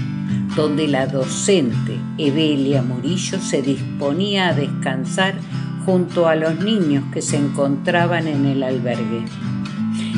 donde 0.54 0.88
la 0.88 1.06
docente 1.06 1.98
Evelia 2.18 2.82
Murillo 2.82 3.38
se 3.40 3.62
disponía 3.62 4.48
a 4.48 4.54
descansar 4.54 5.34
junto 5.84 6.28
a 6.28 6.34
los 6.34 6.60
niños 6.60 7.04
que 7.12 7.22
se 7.22 7.36
encontraban 7.36 8.26
en 8.26 8.44
el 8.44 8.62
albergue. 8.62 9.24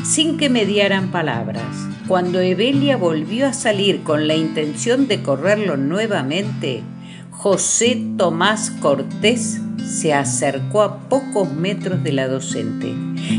Sin 0.03 0.37
que 0.37 0.51
mediaran 0.51 1.11
palabras, 1.11 1.90
cuando 2.11 2.41
Evelia 2.41 2.97
volvió 2.97 3.47
a 3.47 3.53
salir 3.53 4.03
con 4.03 4.27
la 4.27 4.35
intención 4.35 5.07
de 5.07 5.23
correrlo 5.23 5.77
nuevamente, 5.77 6.83
José 7.31 8.03
Tomás 8.17 8.73
Cortés 8.73 9.61
se 9.87 10.13
acercó 10.13 10.83
a 10.83 11.09
pocos 11.09 11.53
metros 11.53 12.03
de 12.03 12.11
la 12.11 12.27
docente, 12.27 12.93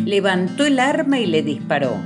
levantó 0.05 0.65
el 0.65 0.79
arma 0.79 1.19
y 1.19 1.25
le 1.25 1.43
disparó. 1.43 1.97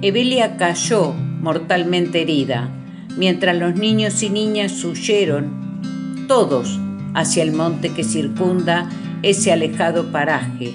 Evelia 0.00 0.56
cayó 0.56 1.12
mortalmente 1.12 2.22
herida, 2.22 2.70
mientras 3.18 3.54
los 3.54 3.76
niños 3.76 4.22
y 4.22 4.30
niñas 4.30 4.82
huyeron, 4.84 5.82
todos 6.26 6.80
hacia 7.12 7.42
el 7.42 7.52
monte 7.52 7.90
que 7.90 8.04
circunda 8.04 8.88
ese 9.22 9.52
alejado 9.52 10.10
paraje, 10.10 10.72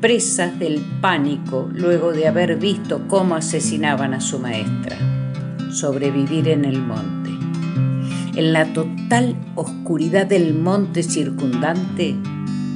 presas 0.00 0.58
del 0.58 0.80
pánico 1.02 1.68
luego 1.72 2.12
de 2.12 2.26
haber 2.26 2.56
visto 2.56 3.06
cómo 3.06 3.34
asesinaban 3.34 4.14
a 4.14 4.20
su 4.20 4.38
maestra. 4.38 4.96
Sobrevivir 5.70 6.48
en 6.48 6.64
el 6.64 6.80
monte. 6.80 7.30
En 8.34 8.52
la 8.52 8.72
total 8.72 9.36
oscuridad 9.56 10.26
del 10.26 10.54
monte 10.54 11.02
circundante, 11.02 12.16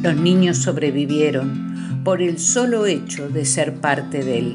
los 0.02 0.16
niños 0.16 0.58
sobrevivieron 0.58 2.02
por 2.04 2.20
el 2.20 2.38
solo 2.38 2.84
hecho 2.84 3.30
de 3.30 3.46
ser 3.46 3.76
parte 3.76 4.22
de 4.22 4.38
él, 4.38 4.54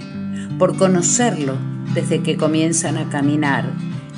por 0.60 0.78
conocerlo 0.78 1.56
desde 1.96 2.22
que 2.22 2.38
comienzan 2.38 2.98
a 2.98 3.10
caminar 3.10 3.66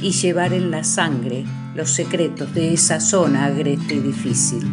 y 0.02 0.12
llevar 0.12 0.52
en 0.52 0.72
la 0.72 0.84
sangre 0.84 1.46
los 1.74 1.92
secretos 1.92 2.54
de 2.54 2.74
esa 2.74 3.00
zona 3.00 3.46
agreste 3.46 3.96
y 3.96 4.00
difícil 4.00 4.68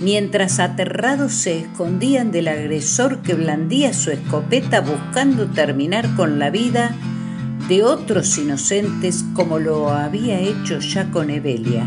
mientras 0.00 0.58
aterrados 0.60 1.32
se 1.32 1.60
escondían 1.60 2.30
del 2.30 2.48
agresor 2.48 3.22
que 3.22 3.34
blandía 3.34 3.92
su 3.92 4.10
escopeta 4.10 4.80
buscando 4.80 5.46
terminar 5.46 6.14
con 6.14 6.38
la 6.38 6.50
vida 6.50 6.94
de 7.68 7.82
otros 7.82 8.36
inocentes 8.38 9.24
como 9.34 9.58
lo 9.58 9.90
había 9.90 10.38
hecho 10.38 10.78
ya 10.78 11.10
con 11.10 11.30
Evelia. 11.30 11.84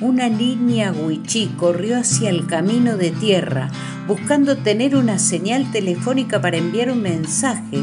Una 0.00 0.28
niña 0.28 0.92
huichí 0.92 1.52
corrió 1.56 1.98
hacia 1.98 2.28
el 2.28 2.46
camino 2.46 2.96
de 2.96 3.12
tierra 3.12 3.70
buscando 4.06 4.56
tener 4.56 4.96
una 4.96 5.18
señal 5.18 5.70
telefónica 5.70 6.40
para 6.40 6.56
enviar 6.56 6.90
un 6.90 7.02
mensaje 7.02 7.82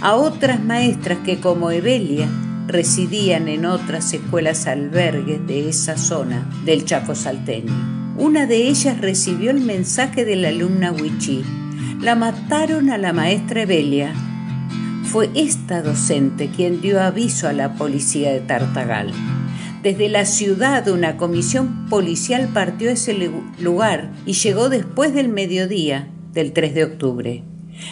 a 0.00 0.14
otras 0.14 0.62
maestras 0.62 1.18
que 1.24 1.40
como 1.40 1.70
Evelia 1.70 2.28
residían 2.66 3.48
en 3.48 3.66
otras 3.66 4.12
escuelas 4.12 4.66
albergues 4.66 5.46
de 5.46 5.68
esa 5.68 5.96
zona 5.96 6.46
del 6.64 6.84
Chaco 6.84 7.14
salteño. 7.14 7.97
Una 8.18 8.46
de 8.46 8.66
ellas 8.66 9.00
recibió 9.00 9.52
el 9.52 9.60
mensaje 9.60 10.24
de 10.24 10.34
la 10.34 10.48
alumna 10.48 10.90
Wichi. 10.90 11.44
La 12.00 12.16
mataron 12.16 12.90
a 12.90 12.98
la 12.98 13.12
maestra 13.12 13.62
Evelia. 13.62 14.12
Fue 15.04 15.30
esta 15.36 15.82
docente 15.82 16.50
quien 16.50 16.80
dio 16.80 17.00
aviso 17.00 17.46
a 17.46 17.52
la 17.52 17.74
policía 17.74 18.32
de 18.32 18.40
Tartagal. 18.40 19.12
Desde 19.84 20.08
la 20.08 20.24
ciudad 20.24 20.88
una 20.88 21.16
comisión 21.16 21.86
policial 21.88 22.48
partió 22.52 22.90
ese 22.90 23.16
lugar 23.60 24.10
y 24.26 24.32
llegó 24.32 24.68
después 24.68 25.14
del 25.14 25.28
mediodía 25.28 26.08
del 26.32 26.52
3 26.52 26.74
de 26.74 26.84
octubre. 26.84 27.44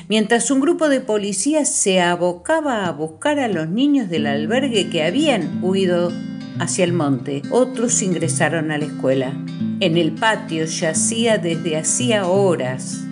Mientras 0.08 0.50
un 0.50 0.58
grupo 0.58 0.88
de 0.88 1.00
policías 1.00 1.72
se 1.72 2.00
abocaba 2.00 2.86
a 2.86 2.90
buscar 2.90 3.38
a 3.38 3.46
los 3.46 3.68
niños 3.68 4.08
del 4.08 4.26
albergue 4.26 4.90
que 4.90 5.04
habían 5.04 5.62
huido 5.62 6.10
hacia 6.58 6.84
el 6.84 6.92
monte, 6.92 7.42
otros 7.50 8.02
ingresaron 8.02 8.70
a 8.70 8.78
la 8.78 8.84
escuela. 8.86 9.32
En 9.80 9.96
el 9.96 10.12
patio 10.12 10.64
yacía 10.64 11.38
desde 11.38 11.76
hacía 11.76 12.26
horas 12.26 13.04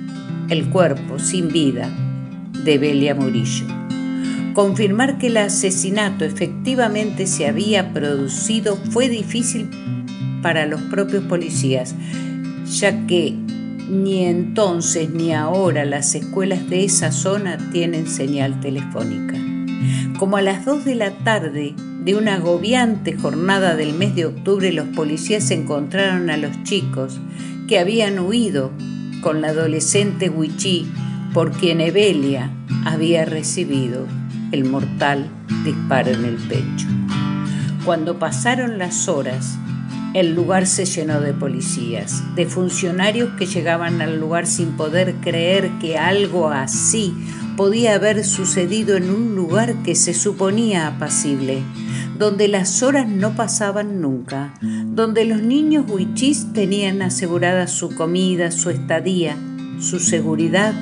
el 0.49 0.69
cuerpo 0.71 1.19
sin 1.19 1.49
vida 1.49 1.91
de 2.65 2.79
Belia 2.79 3.15
Murillo. 3.15 3.67
Confirmar 4.55 5.19
que 5.19 5.27
el 5.27 5.37
asesinato 5.37 6.25
efectivamente 6.25 7.27
se 7.27 7.47
había 7.47 7.93
producido 7.93 8.77
fue 8.77 9.09
difícil 9.09 9.69
para 10.43 10.67
los 10.67 10.81
propios 10.83 11.25
policías, 11.25 11.95
ya 12.67 13.07
que 13.07 13.35
ni 13.89 14.25
entonces 14.25 15.11
ni 15.11 15.33
ahora 15.33 15.85
las 15.85 16.15
escuelas 16.15 16.69
de 16.69 16.85
esa 16.85 17.13
zona 17.13 17.59
tienen 17.73 18.07
señal 18.07 18.61
telefónica. 18.61 19.44
Como 20.18 20.37
a 20.37 20.42
las 20.42 20.64
2 20.64 20.85
de 20.85 20.94
la 20.94 21.11
tarde 21.18 21.75
de 22.05 22.14
una 22.14 22.35
agobiante 22.35 23.16
jornada 23.16 23.77
del 23.77 23.94
mes 23.94 24.14
de 24.14 24.27
octubre, 24.27 24.73
los 24.73 24.88
policías 24.88 25.51
encontraron 25.51 26.31
a 26.31 26.37
los 26.37 26.62
chicos 26.62 27.18
que 27.68 27.79
habían 27.79 28.18
huido 28.18 28.73
con 29.23 29.40
la 29.40 29.49
adolescente 29.49 30.29
Huichí 30.29 30.87
por 31.33 31.51
quien 31.51 31.81
Evelia 31.81 32.51
había 32.85 33.25
recibido 33.25 34.07
el 34.53 34.64
mortal 34.64 35.29
disparo 35.64 36.11
en 36.12 36.25
el 36.25 36.37
pecho. 36.37 36.87
Cuando 37.85 38.18
pasaron 38.18 38.79
las 38.79 39.09
horas, 39.09 39.59
el 40.14 40.33
lugar 40.33 40.66
se 40.68 40.85
llenó 40.85 41.20
de 41.20 41.35
policías, 41.35 42.22
de 42.37 42.46
funcionarios 42.46 43.31
que 43.37 43.46
llegaban 43.46 44.00
al 44.00 44.20
lugar 44.20 44.46
sin 44.46 44.77
poder 44.77 45.16
creer 45.20 45.72
que 45.81 45.98
algo 45.98 46.48
así 46.50 47.12
podía 47.57 47.96
haber 47.96 48.24
sucedido 48.24 48.96
en 48.96 49.11
un 49.11 49.35
lugar 49.35 49.83
que 49.83 49.96
se 49.96 50.14
suponía 50.14 50.87
apacible, 50.87 51.62
donde 52.16 52.46
las 52.46 52.85
horas 52.85 53.09
no 53.09 53.35
pasaban 53.35 54.00
nunca, 54.00 54.55
donde 54.61 55.24
los 55.24 55.42
niños 55.42 55.85
huichís 55.88 56.53
tenían 56.53 57.03
asegurada 57.03 57.66
su 57.66 57.92
comida, 57.96 58.53
su 58.53 58.70
estadía, 58.70 59.37
su 59.81 59.98
seguridad 59.98 60.74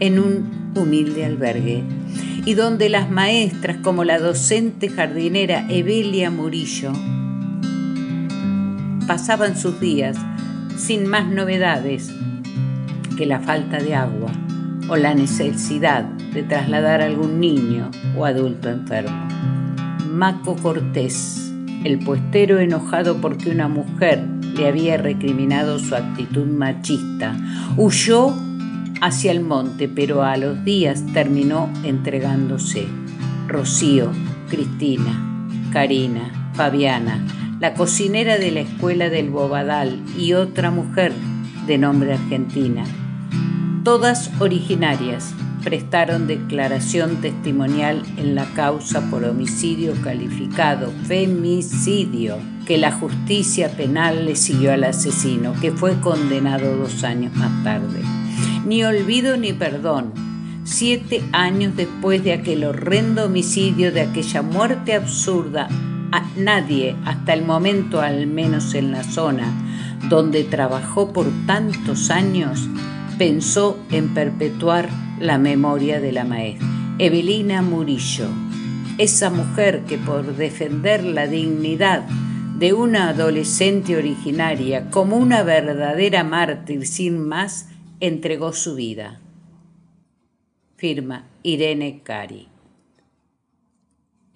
en 0.00 0.18
un 0.18 0.72
humilde 0.74 1.24
albergue, 1.24 1.84
y 2.44 2.54
donde 2.54 2.88
las 2.88 3.08
maestras 3.08 3.76
como 3.82 4.02
la 4.02 4.18
docente 4.18 4.88
jardinera 4.88 5.64
Evelia 5.68 6.30
Murillo 6.30 6.92
pasaban 9.10 9.56
sus 9.56 9.80
días 9.80 10.16
sin 10.76 11.08
más 11.08 11.26
novedades 11.26 12.14
que 13.18 13.26
la 13.26 13.40
falta 13.40 13.78
de 13.78 13.96
agua 13.96 14.30
o 14.88 14.96
la 14.96 15.14
necesidad 15.14 16.04
de 16.04 16.44
trasladar 16.44 17.02
a 17.02 17.06
algún 17.06 17.40
niño 17.40 17.90
o 18.16 18.24
adulto 18.24 18.70
enfermo. 18.70 19.26
Maco 20.06 20.54
Cortés, 20.54 21.52
el 21.82 21.98
puestero 21.98 22.60
enojado 22.60 23.20
porque 23.20 23.50
una 23.50 23.66
mujer 23.66 24.24
le 24.54 24.68
había 24.68 24.96
recriminado 24.96 25.80
su 25.80 25.96
actitud 25.96 26.46
machista, 26.46 27.36
huyó 27.76 28.32
hacia 29.00 29.32
el 29.32 29.40
monte, 29.40 29.88
pero 29.88 30.22
a 30.22 30.36
los 30.36 30.64
días 30.64 31.04
terminó 31.12 31.68
entregándose. 31.82 32.86
Rocío, 33.48 34.12
Cristina, 34.48 35.50
Karina, 35.72 36.52
Fabiana, 36.54 37.26
la 37.60 37.74
cocinera 37.74 38.38
de 38.38 38.50
la 38.50 38.60
escuela 38.60 39.10
del 39.10 39.28
Bobadal 39.28 40.02
y 40.16 40.32
otra 40.32 40.70
mujer 40.70 41.12
de 41.66 41.76
nombre 41.76 42.14
Argentina. 42.14 42.84
Todas 43.84 44.30
originarias 44.40 45.34
prestaron 45.62 46.26
declaración 46.26 47.16
testimonial 47.20 48.02
en 48.16 48.34
la 48.34 48.46
causa 48.54 49.10
por 49.10 49.24
homicidio 49.24 49.92
calificado, 50.02 50.90
femicidio, 51.04 52.38
que 52.66 52.78
la 52.78 52.92
justicia 52.92 53.68
penal 53.76 54.24
le 54.24 54.36
siguió 54.36 54.72
al 54.72 54.84
asesino, 54.84 55.52
que 55.60 55.70
fue 55.70 56.00
condenado 56.00 56.78
dos 56.78 57.04
años 57.04 57.36
más 57.36 57.62
tarde. 57.62 58.00
Ni 58.64 58.84
olvido 58.84 59.36
ni 59.36 59.52
perdón. 59.52 60.14
Siete 60.64 61.22
años 61.32 61.76
después 61.76 62.24
de 62.24 62.32
aquel 62.32 62.64
horrendo 62.64 63.24
homicidio, 63.24 63.92
de 63.92 64.02
aquella 64.02 64.40
muerte 64.40 64.94
absurda, 64.94 65.68
a 66.12 66.28
nadie, 66.36 66.96
hasta 67.04 67.32
el 67.32 67.42
momento 67.42 68.00
al 68.00 68.26
menos 68.26 68.74
en 68.74 68.92
la 68.92 69.02
zona 69.02 69.52
donde 70.08 70.44
trabajó 70.44 71.12
por 71.12 71.26
tantos 71.46 72.10
años, 72.10 72.68
pensó 73.18 73.78
en 73.90 74.14
perpetuar 74.14 74.88
la 75.18 75.38
memoria 75.38 76.00
de 76.00 76.12
la 76.12 76.24
maestra. 76.24 76.66
Evelina 76.98 77.62
Murillo, 77.62 78.28
esa 78.98 79.30
mujer 79.30 79.84
que 79.86 79.98
por 79.98 80.36
defender 80.36 81.04
la 81.04 81.26
dignidad 81.26 82.06
de 82.58 82.72
una 82.72 83.10
adolescente 83.10 83.96
originaria 83.96 84.90
como 84.90 85.16
una 85.16 85.42
verdadera 85.42 86.24
mártir 86.24 86.86
sin 86.86 87.26
más, 87.26 87.68
entregó 88.00 88.52
su 88.52 88.74
vida. 88.74 89.20
Firma 90.76 91.24
Irene 91.42 92.00
Cari. 92.02 92.49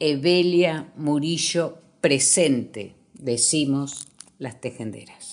Evelia 0.00 0.92
Murillo 0.96 1.78
presente, 2.00 2.94
decimos 3.14 4.08
las 4.38 4.60
tejenderas. 4.60 5.23